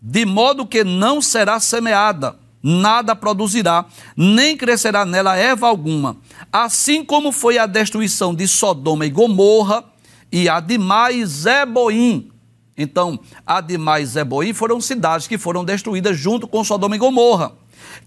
de 0.01 0.25
modo 0.25 0.65
que 0.65 0.83
não 0.83 1.21
será 1.21 1.59
semeada, 1.59 2.35
nada 2.61 3.15
produzirá, 3.15 3.85
nem 4.15 4.57
crescerá 4.57 5.05
nela 5.05 5.35
erva 5.35 5.67
alguma. 5.67 6.17
Assim 6.51 7.03
como 7.03 7.31
foi 7.31 7.57
a 7.57 7.65
destruição 7.65 8.33
de 8.33 8.47
Sodoma 8.47 9.05
e 9.05 9.09
Gomorra, 9.09 9.83
e 10.31 10.49
Adimá 10.49 11.11
e 11.11 11.25
Zeboim. 11.25 12.31
Então, 12.77 13.19
Adimá 13.45 13.99
e 13.99 14.05
Zeboim 14.05 14.53
foram 14.53 14.79
cidades 14.81 15.27
que 15.27 15.37
foram 15.37 15.63
destruídas 15.63 16.17
junto 16.17 16.47
com 16.47 16.63
Sodoma 16.63 16.95
e 16.95 16.99
Gomorra, 16.99 17.53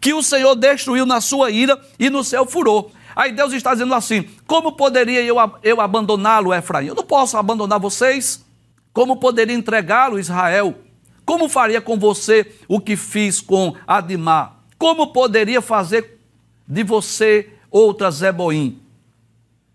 que 0.00 0.14
o 0.14 0.22
Senhor 0.22 0.54
destruiu 0.54 1.04
na 1.04 1.20
sua 1.20 1.50
ira 1.50 1.80
e 1.98 2.08
no 2.08 2.24
seu 2.24 2.46
furor. 2.46 2.90
Aí 3.14 3.32
Deus 3.32 3.52
está 3.52 3.72
dizendo 3.72 3.94
assim: 3.94 4.24
como 4.46 4.72
poderia 4.72 5.22
eu, 5.22 5.36
eu 5.62 5.80
abandoná-lo, 5.80 6.54
Efraim? 6.54 6.86
Eu 6.86 6.94
não 6.94 7.04
posso 7.04 7.36
abandonar 7.36 7.78
vocês. 7.78 8.44
Como 8.92 9.16
poderia 9.16 9.54
entregá-lo, 9.54 10.18
Israel? 10.18 10.74
Como 11.24 11.48
faria 11.48 11.80
com 11.80 11.96
você 11.96 12.50
o 12.66 12.80
que 12.80 12.96
fiz 12.96 13.40
com 13.40 13.74
Adimá? 13.86 14.56
Como 14.76 15.12
poderia 15.12 15.60
fazer 15.60 16.18
de 16.66 16.82
você 16.82 17.50
outra 17.70 18.10
Zeboim? 18.10 18.80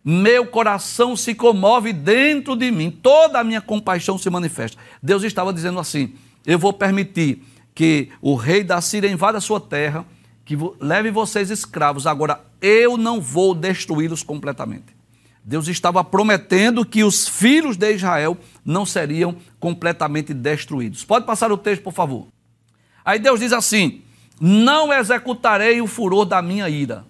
Meu 0.03 0.45
coração 0.45 1.15
se 1.15 1.33
comove 1.33 1.93
dentro 1.93 2.55
de 2.55 2.69
mim, 2.71 2.91
toda 2.91 3.39
a 3.39 3.43
minha 3.43 3.61
compaixão 3.61 4.17
se 4.17 4.29
manifesta. 4.29 4.77
Deus 5.01 5.23
estava 5.23 5.53
dizendo 5.53 5.79
assim: 5.79 6.15
Eu 6.45 6.59
vou 6.59 6.73
permitir 6.73 7.41
que 7.73 8.09
o 8.21 8.35
rei 8.35 8.63
da 8.63 8.79
Síria 8.81 9.09
invada 9.09 9.38
a 9.38 9.41
sua 9.41 9.59
terra, 9.59 10.05
que 10.45 10.55
leve 10.79 11.10
vocês 11.10 11.49
escravos. 11.49 12.05
Agora, 12.05 12.39
eu 12.62 12.95
não 12.97 13.19
vou 13.19 13.55
destruí-los 13.55 14.21
completamente. 14.21 14.95
Deus 15.43 15.67
estava 15.67 16.03
prometendo 16.03 16.86
que 16.86 17.03
os 17.03 17.27
filhos 17.27 17.77
de 17.77 17.93
Israel 17.93 18.38
não 18.63 18.86
seriam 18.86 19.36
completamente 19.60 20.34
destruídos. 20.34 21.03
Pode 21.03 21.25
passar 21.25 21.51
o 21.51 21.58
texto, 21.58 21.84
por 21.84 21.93
favor. 21.93 22.27
Aí 23.03 23.19
Deus 23.19 23.39
diz 23.39 23.53
assim: 23.53 24.01
Não 24.39 24.91
executarei 24.91 25.81
o 25.81 25.88
furor 25.88 26.25
da 26.25 26.41
minha 26.41 26.67
ira, 26.67 27.05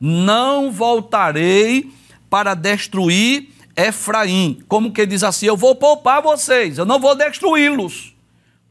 não 0.00 0.72
voltarei 0.72 1.92
para 2.28 2.54
destruir 2.54 3.50
Efraim. 3.76 4.60
Como 4.66 4.92
que 4.92 5.06
diz 5.06 5.22
assim: 5.22 5.46
Eu 5.46 5.56
vou 5.56 5.76
poupar 5.76 6.20
vocês, 6.20 6.78
eu 6.78 6.84
não 6.84 6.98
vou 6.98 7.14
destruí-los, 7.14 8.13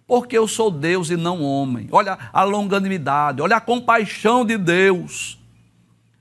porque 0.07 0.37
eu 0.37 0.47
sou 0.47 0.69
Deus 0.69 1.09
e 1.09 1.15
não 1.15 1.41
homem. 1.41 1.87
Olha 1.91 2.17
a 2.31 2.43
longanimidade, 2.43 3.41
olha 3.41 3.57
a 3.57 3.61
compaixão 3.61 4.45
de 4.45 4.57
Deus. 4.57 5.39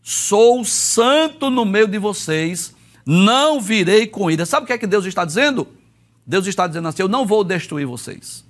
Sou 0.03 0.65
santo 0.65 1.51
no 1.51 1.65
meio 1.65 1.87
de 1.87 1.99
vocês, 1.99 2.75
não 3.07 3.61
virei 3.61 4.07
com 4.07 4.31
ira. 4.31 4.45
Sabe 4.45 4.65
o 4.65 4.67
que 4.67 4.73
é 4.73 4.79
que 4.79 4.87
Deus 4.87 5.05
está 5.05 5.25
dizendo? 5.25 5.69
Deus 6.27 6.47
está 6.47 6.67
dizendo 6.67 6.89
assim: 6.89 7.03
Eu 7.03 7.09
não 7.09 7.27
vou 7.27 7.45
destruir 7.45 7.87
vocês. 7.87 8.45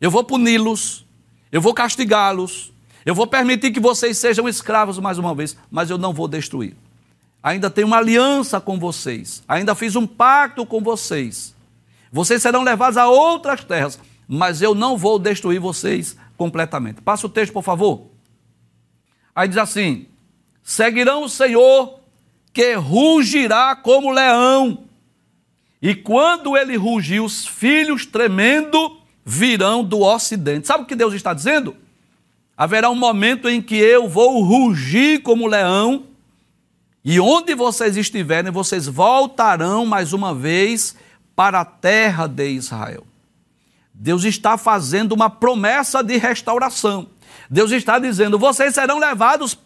Eu 0.00 0.10
vou 0.10 0.24
puni-los, 0.24 1.06
eu 1.50 1.60
vou 1.60 1.72
castigá-los, 1.72 2.72
eu 3.04 3.14
vou 3.14 3.26
permitir 3.26 3.70
que 3.70 3.80
vocês 3.80 4.18
sejam 4.18 4.48
escravos 4.48 4.98
mais 4.98 5.18
uma 5.18 5.34
vez, 5.34 5.56
mas 5.70 5.88
eu 5.88 5.96
não 5.96 6.12
vou 6.12 6.28
destruir. 6.28 6.76
Ainda 7.42 7.70
tenho 7.70 7.86
uma 7.86 7.98
aliança 7.98 8.60
com 8.60 8.78
vocês, 8.78 9.42
ainda 9.46 9.74
fiz 9.74 9.96
um 9.96 10.06
pacto 10.06 10.66
com 10.66 10.80
vocês. 10.80 11.54
Vocês 12.12 12.42
serão 12.42 12.62
levados 12.62 12.96
a 12.96 13.08
outras 13.08 13.64
terras, 13.64 13.98
mas 14.28 14.62
eu 14.62 14.74
não 14.74 14.96
vou 14.96 15.18
destruir 15.18 15.60
vocês 15.60 16.16
completamente. 16.36 17.00
Passa 17.00 17.26
o 17.26 17.30
texto, 17.30 17.52
por 17.52 17.62
favor. 17.62 18.06
Aí 19.34 19.48
diz 19.48 19.58
assim: 19.58 20.06
seguirão 20.62 21.24
o 21.24 21.28
Senhor, 21.28 22.00
que 22.52 22.74
rugirá 22.74 23.76
como 23.76 24.10
leão. 24.10 24.84
E 25.80 25.94
quando 25.94 26.56
ele 26.56 26.76
rugir, 26.76 27.20
os 27.20 27.46
filhos 27.46 28.06
tremendo 28.06 28.98
virão 29.24 29.84
do 29.84 30.00
ocidente. 30.02 30.66
Sabe 30.66 30.84
o 30.84 30.86
que 30.86 30.96
Deus 30.96 31.12
está 31.14 31.34
dizendo? 31.34 31.76
Haverá 32.56 32.88
um 32.88 32.94
momento 32.94 33.48
em 33.48 33.60
que 33.60 33.76
eu 33.76 34.08
vou 34.08 34.42
rugir 34.42 35.20
como 35.22 35.46
leão, 35.46 36.06
e 37.04 37.20
onde 37.20 37.54
vocês 37.54 37.96
estiverem, 37.96 38.50
vocês 38.50 38.86
voltarão 38.86 39.84
mais 39.84 40.12
uma 40.12 40.34
vez 40.34 40.96
para 41.36 41.60
a 41.60 41.64
terra 41.64 42.26
de 42.26 42.48
Israel. 42.48 43.06
Deus 43.98 44.24
está 44.24 44.58
fazendo 44.58 45.12
uma 45.12 45.30
promessa 45.30 46.02
de 46.04 46.18
restauração. 46.18 47.08
Deus 47.48 47.70
está 47.72 47.98
dizendo: 47.98 48.38
vocês 48.38 48.74
serão 48.74 48.98
levados 48.98 49.58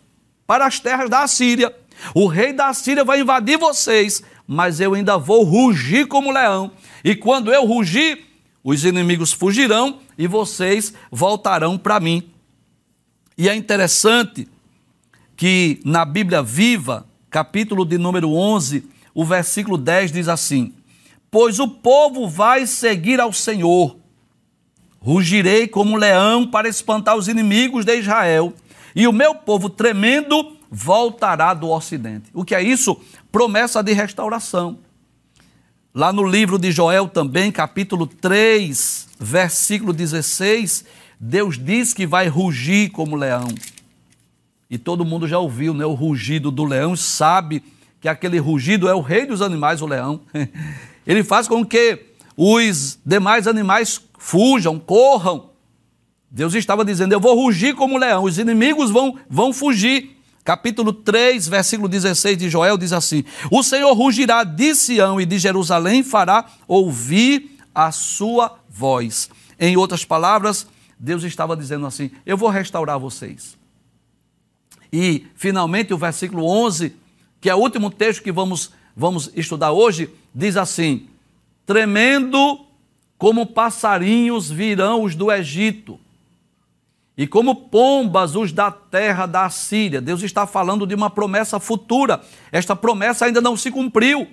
para 0.47 0.67
as 0.67 0.79
terras 0.79 1.11
da 1.11 1.27
Síria. 1.27 1.75
O 2.15 2.29
rei 2.29 2.53
da 2.53 2.73
Síria 2.73 3.05
vai 3.05 3.21
invadir 3.21 3.59
vocês, 3.59 4.23
mas 4.47 4.79
eu 4.81 4.95
ainda 4.95 5.19
vou 5.19 5.43
rugir 5.43 6.07
como 6.07 6.31
leão. 6.31 6.71
E 7.05 7.17
quando 7.17 7.53
eu 7.53 7.67
rugir, 7.67 8.25
os 8.63 8.85
inimigos 8.85 9.33
fugirão 9.33 9.99
e 10.17 10.29
vocês 10.29 10.95
voltarão 11.11 11.77
para 11.77 11.99
mim. 11.99 12.31
E 13.37 13.49
é 13.49 13.55
interessante 13.55 14.47
que 15.37 15.81
na 15.85 16.05
Bíblia 16.05 16.41
Viva, 16.41 17.05
capítulo 17.29 17.85
de 17.85 17.99
número 17.99 18.31
11, 18.33 18.89
o 19.13 19.25
versículo 19.25 19.77
10 19.77 20.13
diz 20.13 20.29
assim: 20.29 20.73
Pois 21.31 21.59
o 21.59 21.67
povo 21.67 22.29
vai 22.29 22.65
seguir 22.65 23.19
ao 23.19 23.33
Senhor. 23.33 24.00
Rugirei 25.01 25.67
como 25.67 25.97
leão 25.97 26.47
para 26.47 26.69
espantar 26.69 27.17
os 27.17 27.27
inimigos 27.27 27.85
de 27.85 27.99
Israel 27.99 28.53
e 28.95 29.07
o 29.07 29.13
meu 29.13 29.35
povo 29.35 29.71
tremendo 29.71 30.57
voltará 30.71 31.55
do 31.55 31.71
ocidente. 31.71 32.31
O 32.35 32.45
que 32.45 32.55
é 32.55 32.63
isso? 32.63 33.01
Promessa 33.33 33.83
de 33.83 33.93
restauração. 33.93 34.79
Lá 35.93 36.13
no 36.13 36.25
livro 36.25 36.59
de 36.59 36.71
Joel 36.71 37.09
também, 37.09 37.51
capítulo 37.51 38.07
3, 38.07 39.09
versículo 39.19 39.93
16, 39.93 40.85
Deus 41.19 41.59
diz 41.59 41.93
que 41.93 42.07
vai 42.07 42.29
rugir 42.29 42.91
como 42.91 43.17
leão. 43.17 43.49
E 44.71 44.79
todo 44.79 45.05
mundo 45.05 45.27
já 45.27 45.39
ouviu 45.39 45.75
né, 45.75 45.85
o 45.85 45.95
rugido 45.95 46.51
do 46.51 46.65
leão, 46.65 46.95
sabe 46.95 47.63
que 48.01 48.09
aquele 48.09 48.39
rugido 48.39 48.89
é 48.89 48.95
o 48.95 49.01
rei 49.01 49.27
dos 49.27 49.43
animais, 49.43 49.83
o 49.83 49.87
leão. 49.87 50.21
Ele 51.05 51.25
faz 51.25 51.49
com 51.49 51.65
que 51.65 52.07
os 52.37 52.99
demais 53.05 53.49
animais 53.49 54.01
fujam, 54.21 54.79
corram, 54.79 55.49
Deus 56.31 56.55
estava 56.55 56.85
dizendo: 56.85 57.13
Eu 57.13 57.19
vou 57.19 57.35
rugir 57.35 57.75
como 57.75 57.99
leão, 57.99 58.23
os 58.23 58.39
inimigos 58.39 58.91
vão, 58.91 59.19
vão 59.29 59.53
fugir. 59.53 60.17
Capítulo 60.45 60.93
3, 60.93 61.49
versículo 61.49 61.89
16 61.89 62.37
de 62.37 62.49
Joel 62.49 62.79
diz 62.79 62.93
assim: 62.93 63.25
O 63.51 63.63
Senhor 63.63 63.93
rugirá 63.95 64.45
de 64.45 64.75
Sião 64.75 65.21
e 65.21 65.27
de 65.27 65.39
Jerusalém 65.39 66.03
fará 66.03 66.47
ouvir 66.69 67.59
a 67.75 67.91
sua 67.91 68.59
voz. 68.69 69.31
Em 69.59 69.77
outras 69.77 70.05
palavras, 70.05 70.67
Deus 70.99 71.25
estava 71.25 71.57
dizendo 71.57 71.87
assim: 71.87 72.11
Eu 72.25 72.37
vou 72.37 72.51
restaurar 72.51 72.99
vocês. 72.99 73.59
E, 74.93 75.27
finalmente, 75.35 75.95
o 75.95 75.99
versículo 75.99 76.45
11, 76.47 76.95
que 77.41 77.49
é 77.49 77.55
o 77.55 77.59
último 77.59 77.91
texto 77.91 78.23
que 78.23 78.33
vamos, 78.33 78.71
vamos 78.95 79.31
estudar 79.35 79.73
hoje, 79.73 80.11
diz 80.35 80.57
assim: 80.57 81.09
Tremendo 81.65 82.67
como 83.21 83.45
passarinhos 83.45 84.51
virão 84.51 85.03
os 85.03 85.15
do 85.15 85.31
Egito 85.31 86.01
e 87.19 87.27
como 87.27 87.55
pombas 87.55 88.35
os 88.35 88.51
da 88.51 88.71
terra 88.71 89.27
da 89.27 89.51
Síria. 89.51 90.01
Deus 90.01 90.23
está 90.23 90.47
falando 90.47 90.87
de 90.87 90.95
uma 90.95 91.11
promessa 91.11 91.61
futura. 91.61 92.23
Esta 92.51 92.75
promessa 92.75 93.27
ainda 93.27 93.43
não 93.43 93.59
se 93.59 93.71
cumpriu. 93.71 94.27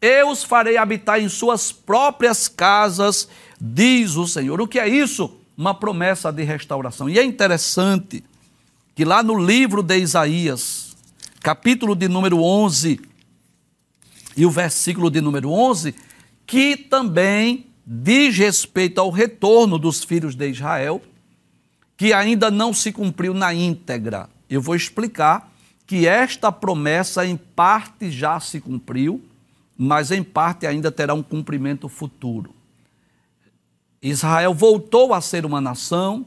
Eu 0.00 0.28
os 0.28 0.44
farei 0.44 0.76
habitar 0.76 1.20
em 1.20 1.28
suas 1.28 1.72
próprias 1.72 2.46
casas, 2.46 3.28
diz 3.60 4.14
o 4.14 4.28
Senhor. 4.28 4.60
O 4.60 4.68
que 4.68 4.78
é 4.78 4.88
isso? 4.88 5.36
Uma 5.58 5.74
promessa 5.74 6.30
de 6.30 6.44
restauração. 6.44 7.10
E 7.10 7.18
é 7.18 7.24
interessante 7.24 8.22
que 8.94 9.04
lá 9.04 9.24
no 9.24 9.36
livro 9.44 9.82
de 9.82 9.98
Isaías, 9.98 10.96
capítulo 11.40 11.96
de 11.96 12.06
número 12.06 12.40
11, 12.40 13.00
e 14.36 14.46
o 14.46 14.50
versículo 14.52 15.10
de 15.10 15.20
número 15.20 15.50
11, 15.50 15.96
que 16.46 16.76
também 16.76 17.69
diz 17.92 18.38
respeito 18.38 19.00
ao 19.00 19.10
retorno 19.10 19.76
dos 19.76 20.04
filhos 20.04 20.36
de 20.36 20.48
Israel, 20.48 21.02
que 21.96 22.12
ainda 22.12 22.48
não 22.48 22.72
se 22.72 22.92
cumpriu 22.92 23.34
na 23.34 23.52
íntegra. 23.52 24.30
Eu 24.48 24.62
vou 24.62 24.76
explicar 24.76 25.52
que 25.88 26.06
esta 26.06 26.52
promessa, 26.52 27.26
em 27.26 27.36
parte, 27.36 28.08
já 28.08 28.38
se 28.38 28.60
cumpriu, 28.60 29.20
mas 29.76 30.12
em 30.12 30.22
parte 30.22 30.68
ainda 30.68 30.92
terá 30.92 31.14
um 31.14 31.22
cumprimento 31.22 31.88
futuro. 31.88 32.54
Israel 34.00 34.54
voltou 34.54 35.12
a 35.12 35.20
ser 35.20 35.44
uma 35.44 35.60
nação, 35.60 36.24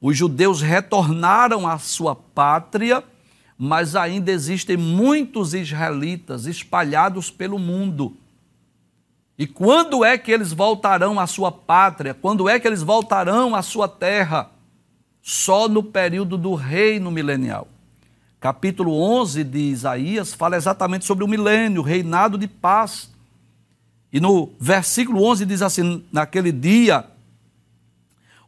os 0.00 0.16
judeus 0.16 0.62
retornaram 0.62 1.68
à 1.68 1.78
sua 1.78 2.16
pátria, 2.16 3.04
mas 3.58 3.94
ainda 3.94 4.32
existem 4.32 4.78
muitos 4.78 5.52
israelitas 5.52 6.46
espalhados 6.46 7.30
pelo 7.30 7.58
mundo. 7.58 8.16
E 9.38 9.46
quando 9.46 10.04
é 10.04 10.18
que 10.18 10.32
eles 10.32 10.52
voltarão 10.52 11.20
à 11.20 11.26
sua 11.26 11.52
pátria? 11.52 12.12
Quando 12.12 12.48
é 12.48 12.58
que 12.58 12.66
eles 12.66 12.82
voltarão 12.82 13.54
à 13.54 13.62
sua 13.62 13.88
terra? 13.88 14.50
Só 15.22 15.68
no 15.68 15.82
período 15.82 16.36
do 16.36 16.54
reino 16.54 17.08
milenial. 17.10 17.68
Capítulo 18.40 19.00
11 19.00 19.44
de 19.44 19.58
Isaías 19.58 20.34
fala 20.34 20.56
exatamente 20.56 21.04
sobre 21.04 21.22
o 21.22 21.28
milênio, 21.28 21.82
o 21.82 21.84
reinado 21.84 22.36
de 22.36 22.48
paz. 22.48 23.10
E 24.12 24.18
no 24.18 24.50
versículo 24.58 25.22
11 25.24 25.46
diz 25.46 25.62
assim: 25.62 26.04
Naquele 26.10 26.50
dia, 26.50 27.04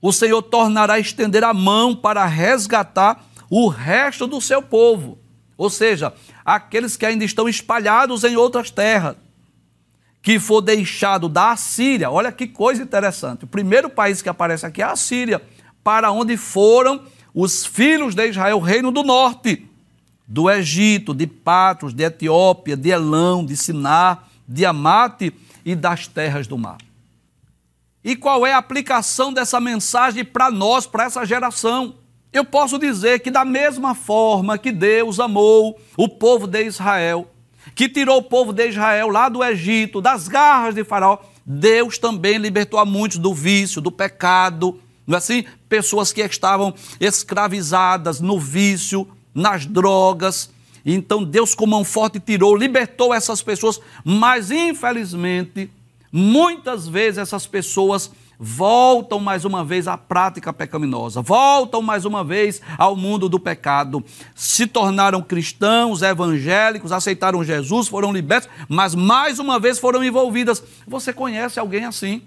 o 0.03 0.12
Senhor 0.12 0.43
tornará 0.43 0.95
a 0.95 0.99
estender 0.99 1.45
a 1.45 1.55
mão 1.55 1.95
para 1.95 2.24
resgatar 2.24 3.24
o 3.49 3.68
resto 3.68 4.26
do 4.26 4.41
seu 4.41 4.62
povo, 4.62 5.18
ou 5.57 5.68
seja, 5.68 6.14
aqueles 6.45 6.97
que 6.97 7.05
ainda 7.05 7.24
estão 7.24 7.49
espalhados 7.49 8.24
em 8.24 8.36
outras 8.36 8.70
terras, 8.70 9.16
que 10.23 10.39
for 10.39 10.61
deixado 10.61 11.29
da 11.29 11.53
Assíria. 11.53 12.11
Olha 12.11 12.31
que 12.31 12.47
coisa 12.47 12.83
interessante. 12.83 13.45
O 13.45 13.49
primeiro 13.49 13.89
país 13.89 14.21
que 14.21 14.29
aparece 14.29 14.66
aqui 14.66 14.83
é 14.83 14.85
a 14.85 14.93
Assíria, 14.93 15.41
para 15.83 16.11
onde 16.11 16.37
foram 16.37 17.03
os 17.35 17.64
filhos 17.64 18.14
de 18.14 18.29
Israel, 18.29 18.59
reino 18.59 18.91
do 18.91 19.03
norte, 19.03 19.66
do 20.27 20.51
Egito, 20.51 21.14
de 21.14 21.27
Patros, 21.27 21.95
de 21.95 22.05
Etiópia, 22.05 22.77
de 22.77 22.91
Elão, 22.91 23.45
de 23.45 23.57
Sinar, 23.57 24.29
de 24.47 24.66
Amate 24.66 25.33
e 25.64 25.75
das 25.75 26.07
terras 26.07 26.47
do 26.47 26.59
mar. 26.59 26.79
E 28.03 28.16
qual 28.16 28.47
é 28.47 28.53
a 28.53 28.59
aplicação 28.59 29.33
dessa 29.33 29.61
mensagem 29.61 30.25
para 30.25 30.51
nós, 30.51 30.87
para 30.87 31.05
essa 31.05 31.25
geração? 31.25 31.95
Eu 32.33 32.45
posso 32.45 32.79
dizer 32.79 33.21
que, 33.21 33.31
da 33.31 33.45
mesma 33.45 33.95
forma 33.95 34.57
que 34.57 34.73
Deus 34.73 35.21
amou 35.21 35.79
o 35.97 36.09
povo 36.09 36.47
de 36.47 36.64
Israel, 36.64 37.30
que 37.75 37.89
tirou 37.89 38.18
o 38.18 38.23
povo 38.23 38.53
de 38.53 38.68
Israel 38.68 39.09
lá 39.09 39.29
do 39.29 39.43
Egito, 39.43 40.01
das 40.01 40.29
garras 40.29 40.75
de 40.75 40.85
Faraó, 40.85 41.18
Deus 41.45 41.99
também 41.99 42.37
libertou 42.39 42.79
a 42.79 42.85
muitos 42.85 43.18
do 43.18 43.35
vício, 43.35 43.81
do 43.81 43.91
pecado, 43.91 44.81
não 45.07 45.16
é 45.16 45.18
assim? 45.18 45.45
Pessoas 45.68 46.12
que 46.12 46.21
estavam 46.21 46.75
escravizadas 47.01 48.21
no 48.21 48.39
vício, 48.39 49.09
nas 49.35 49.66
drogas. 49.66 50.51
Então 50.85 51.25
Deus, 51.25 51.55
com 51.55 51.66
mão 51.66 51.85
forte, 51.85 52.21
tirou, 52.21 52.57
libertou 52.57 53.12
essas 53.12 53.43
pessoas, 53.43 53.81
mas 54.05 54.51
infelizmente 54.51 55.71
Muitas 56.12 56.89
vezes 56.89 57.18
essas 57.18 57.47
pessoas 57.47 58.11
voltam 58.43 59.20
mais 59.20 59.45
uma 59.45 59.62
vez 59.62 59.86
à 59.86 59.99
prática 59.99 60.51
pecaminosa, 60.51 61.20
voltam 61.20 61.82
mais 61.82 62.07
uma 62.07 62.24
vez 62.24 62.62
ao 62.78 62.97
mundo 62.97 63.28
do 63.28 63.38
pecado, 63.38 64.03
se 64.34 64.66
tornaram 64.66 65.20
cristãos, 65.20 66.01
evangélicos, 66.01 66.91
aceitaram 66.91 67.45
Jesus, 67.45 67.86
foram 67.86 68.11
libertos, 68.11 68.49
mas 68.66 68.95
mais 68.95 69.38
uma 69.38 69.61
vez 69.61 69.78
foram 69.78 70.03
envolvidas. 70.03 70.64
Você 70.86 71.12
conhece 71.12 71.61
alguém 71.61 71.84
assim? 71.84 72.22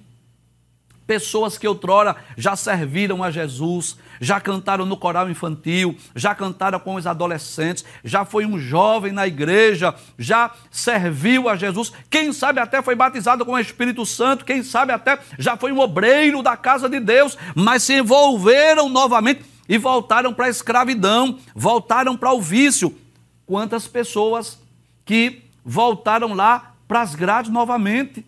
Pessoas 1.08 1.58
que 1.58 1.68
outrora 1.68 2.16
já 2.38 2.56
serviram 2.56 3.24
a 3.24 3.32
Jesus, 3.32 3.98
já 4.24 4.40
cantaram 4.40 4.86
no 4.86 4.96
coral 4.96 5.30
infantil, 5.30 5.98
já 6.16 6.34
cantaram 6.34 6.80
com 6.80 6.96
os 6.96 7.06
adolescentes, 7.06 7.84
já 8.06 8.24
foi 8.24 8.46
um 8.46 8.58
jovem 8.58 9.12
na 9.12 9.28
igreja, 9.28 9.94
já 10.18 10.52
serviu 10.72 11.50
a 11.50 11.58
Jesus, 11.58 11.92
quem 12.10 12.32
sabe 12.32 12.62
até 12.62 12.82
foi 12.82 12.96
batizado 12.96 13.46
com 13.46 13.52
o 13.52 13.60
Espírito 13.60 14.06
Santo, 14.06 14.46
quem 14.46 14.64
sabe 14.64 14.94
até 14.94 15.20
já 15.38 15.58
foi 15.58 15.74
um 15.74 15.80
obreiro 15.80 16.42
da 16.42 16.56
casa 16.56 16.88
de 16.88 17.02
Deus, 17.02 17.38
mas 17.54 17.84
se 17.84 17.96
envolveram 17.96 18.88
novamente 18.88 19.44
e 19.68 19.78
voltaram 19.78 20.34
para 20.34 20.46
a 20.46 20.50
escravidão, 20.50 21.38
voltaram 21.54 22.16
para 22.16 22.32
o 22.32 22.42
vício. 22.42 22.98
Quantas 23.46 23.88
pessoas 23.88 24.58
que 25.04 25.44
voltaram 25.66 26.34
lá 26.34 26.76
para 26.88 27.02
as 27.02 27.14
grades 27.14 27.52
novamente? 27.52 28.26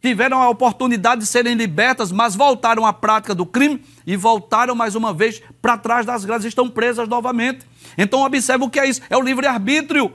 Tiveram 0.00 0.40
a 0.40 0.48
oportunidade 0.48 1.22
de 1.22 1.26
serem 1.26 1.54
libertas, 1.54 2.12
mas 2.12 2.34
voltaram 2.34 2.86
à 2.86 2.92
prática 2.92 3.34
do 3.34 3.44
crime 3.44 3.82
e 4.06 4.16
voltaram 4.16 4.74
mais 4.74 4.94
uma 4.94 5.12
vez 5.12 5.42
para 5.60 5.76
trás 5.76 6.06
das 6.06 6.24
grades, 6.24 6.46
estão 6.46 6.68
presas 6.68 7.08
novamente. 7.08 7.66
Então 7.96 8.24
observe 8.24 8.64
o 8.64 8.70
que 8.70 8.80
é 8.80 8.88
isso: 8.88 9.00
é 9.10 9.16
o 9.16 9.22
livre-arbítrio. 9.22 10.12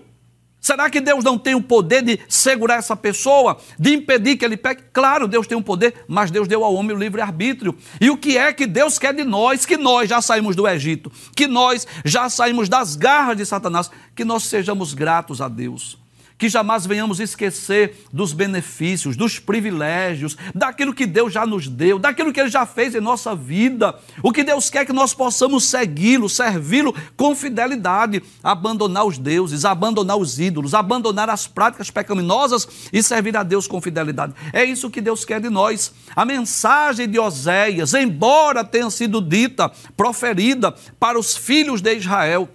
Será 0.60 0.90
que 0.90 1.02
Deus 1.02 1.26
não 1.26 1.38
tem 1.38 1.56
o 1.56 1.62
poder 1.62 2.02
de 2.02 2.18
segurar 2.30 2.76
essa 2.76 2.96
pessoa, 2.96 3.58
de 3.78 3.94
impedir 3.94 4.38
que 4.38 4.46
ele 4.46 4.56
peque? 4.56 4.84
Claro, 4.94 5.28
Deus 5.28 5.46
tem 5.46 5.58
o 5.58 5.60
um 5.60 5.64
poder, 5.64 6.06
mas 6.08 6.32
Deus 6.32 6.48
deu 6.48 6.64
ao 6.64 6.74
homem 6.74 6.96
o 6.96 7.00
livre-arbítrio. 7.00 7.78
E 8.00 8.10
o 8.10 8.16
que 8.16 8.38
é 8.38 8.54
que 8.54 8.66
Deus 8.66 8.98
quer 8.98 9.14
de 9.14 9.26
nós? 9.26 9.66
Que 9.66 9.76
nós 9.76 10.10
já 10.10 10.22
saímos 10.22 10.56
do 10.56 10.66
Egito, 10.66 11.12
que 11.36 11.48
nós 11.48 11.86
já 12.06 12.30
saímos 12.30 12.70
das 12.70 12.96
garras 12.96 13.36
de 13.36 13.46
Satanás, 13.46 13.92
que 14.16 14.24
nós 14.24 14.44
sejamos 14.44 14.94
gratos 14.94 15.42
a 15.42 15.50
Deus 15.50 16.02
que 16.44 16.50
jamais 16.50 16.86
venhamos 16.86 17.22
esquecer 17.22 18.06
dos 18.12 18.34
benefícios, 18.34 19.16
dos 19.16 19.40
privilégios, 19.40 20.36
daquilo 20.54 20.94
que 20.94 21.06
Deus 21.06 21.32
já 21.32 21.46
nos 21.46 21.70
deu, 21.70 21.98
daquilo 21.98 22.34
que 22.34 22.42
Ele 22.42 22.50
já 22.50 22.66
fez 22.66 22.94
em 22.94 23.00
nossa 23.00 23.34
vida. 23.34 23.98
O 24.22 24.30
que 24.30 24.44
Deus 24.44 24.70
quer 24.70 24.86
que 24.86 24.92
nós 24.92 25.14
possamos 25.14 25.64
segui-lo, 25.64 26.28
servi-lo 26.28 26.94
com 27.16 27.34
fidelidade, 27.34 28.22
abandonar 28.44 29.06
os 29.06 29.18
deuses, 29.18 29.64
abandonar 29.64 30.18
os 30.18 30.38
ídolos, 30.38 30.74
abandonar 30.74 31.30
as 31.30 31.48
práticas 31.48 31.90
pecaminosas 31.90 32.68
e 32.92 33.02
servir 33.02 33.38
a 33.38 33.44
Deus 33.44 33.66
com 33.66 33.80
fidelidade. 33.80 34.34
É 34.52 34.66
isso 34.66 34.90
que 34.90 35.00
Deus 35.00 35.24
quer 35.24 35.40
de 35.40 35.50
nós. 35.50 35.94
A 36.14 36.26
mensagem 36.26 37.08
de 37.08 37.18
Oséias, 37.18 37.94
embora 37.94 38.66
tenha 38.66 38.90
sido 38.90 39.22
dita, 39.22 39.72
proferida 39.96 40.76
para 41.00 41.18
os 41.18 41.38
filhos 41.38 41.80
de 41.80 41.96
Israel, 41.96 42.50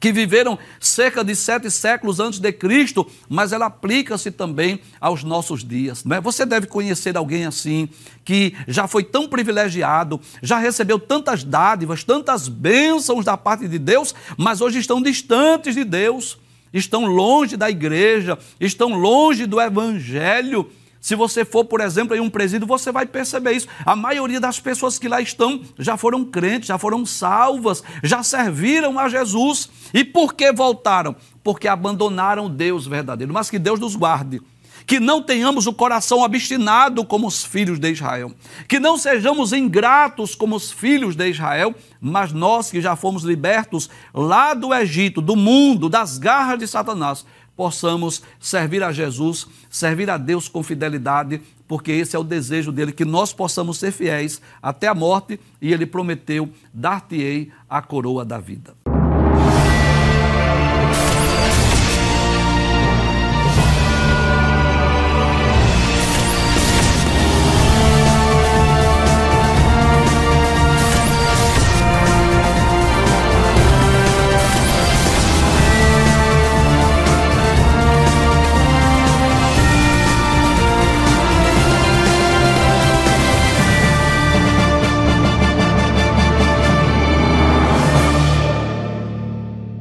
que 0.00 0.10
viveram 0.10 0.58
cerca 0.80 1.22
de 1.22 1.36
sete 1.36 1.70
séculos 1.70 2.18
antes 2.18 2.40
de 2.40 2.50
Cristo, 2.50 3.06
mas 3.28 3.52
ela 3.52 3.66
aplica-se 3.66 4.30
também 4.30 4.80
aos 4.98 5.22
nossos 5.22 5.62
dias. 5.62 6.04
Né? 6.04 6.20
Você 6.22 6.46
deve 6.46 6.66
conhecer 6.66 7.16
alguém 7.18 7.44
assim, 7.44 7.86
que 8.24 8.56
já 8.66 8.88
foi 8.88 9.04
tão 9.04 9.28
privilegiado, 9.28 10.18
já 10.42 10.58
recebeu 10.58 10.98
tantas 10.98 11.44
dádivas, 11.44 12.02
tantas 12.02 12.48
bênçãos 12.48 13.26
da 13.26 13.36
parte 13.36 13.68
de 13.68 13.78
Deus, 13.78 14.14
mas 14.38 14.62
hoje 14.62 14.78
estão 14.78 15.02
distantes 15.02 15.74
de 15.74 15.84
Deus, 15.84 16.38
estão 16.72 17.04
longe 17.04 17.56
da 17.56 17.68
igreja, 17.68 18.38
estão 18.58 18.94
longe 18.94 19.44
do 19.44 19.60
evangelho 19.60 20.70
se 21.00 21.14
você 21.14 21.44
for, 21.44 21.64
por 21.64 21.80
exemplo, 21.80 22.14
em 22.14 22.20
um 22.20 22.28
presídio, 22.28 22.66
você 22.66 22.92
vai 22.92 23.06
perceber 23.06 23.52
isso. 23.52 23.66
A 23.86 23.96
maioria 23.96 24.38
das 24.38 24.60
pessoas 24.60 24.98
que 24.98 25.08
lá 25.08 25.20
estão 25.20 25.62
já 25.78 25.96
foram 25.96 26.24
crentes, 26.24 26.68
já 26.68 26.76
foram 26.76 27.06
salvas, 27.06 27.82
já 28.02 28.22
serviram 28.22 28.98
a 28.98 29.08
Jesus. 29.08 29.70
E 29.94 30.04
por 30.04 30.34
que 30.34 30.52
voltaram? 30.52 31.16
Porque 31.42 31.66
abandonaram 31.66 32.50
Deus 32.50 32.86
verdadeiro. 32.86 33.32
Mas 33.32 33.48
que 33.48 33.58
Deus 33.58 33.80
nos 33.80 33.96
guarde. 33.96 34.42
Que 34.86 35.00
não 35.00 35.22
tenhamos 35.22 35.66
o 35.66 35.72
coração 35.72 36.20
obstinado 36.20 37.04
como 37.04 37.26
os 37.26 37.44
filhos 37.44 37.78
de 37.78 37.90
Israel. 37.90 38.32
Que 38.68 38.78
não 38.78 38.98
sejamos 38.98 39.52
ingratos 39.52 40.34
como 40.34 40.56
os 40.56 40.70
filhos 40.70 41.14
de 41.14 41.30
Israel, 41.30 41.74
mas 42.00 42.32
nós 42.32 42.70
que 42.70 42.80
já 42.80 42.96
fomos 42.96 43.22
libertos 43.22 43.88
lá 44.12 44.52
do 44.52 44.74
Egito, 44.74 45.22
do 45.22 45.36
mundo, 45.36 45.88
das 45.88 46.18
garras 46.18 46.58
de 46.58 46.66
Satanás, 46.66 47.24
possamos 47.56 48.22
servir 48.38 48.82
a 48.82 48.92
Jesus, 48.92 49.46
servir 49.68 50.08
a 50.10 50.16
Deus 50.16 50.48
com 50.48 50.62
fidelidade, 50.62 51.40
porque 51.68 51.92
esse 51.92 52.16
é 52.16 52.18
o 52.18 52.24
desejo 52.24 52.72
dele, 52.72 52.92
que 52.92 53.04
nós 53.04 53.32
possamos 53.32 53.78
ser 53.78 53.92
fiéis 53.92 54.40
até 54.60 54.88
a 54.88 54.94
morte, 54.94 55.38
e 55.62 55.72
ele 55.72 55.86
prometeu: 55.86 56.50
dar-te-ei 56.74 57.52
a 57.68 57.80
coroa 57.80 58.24
da 58.24 58.38
vida. 58.38 58.74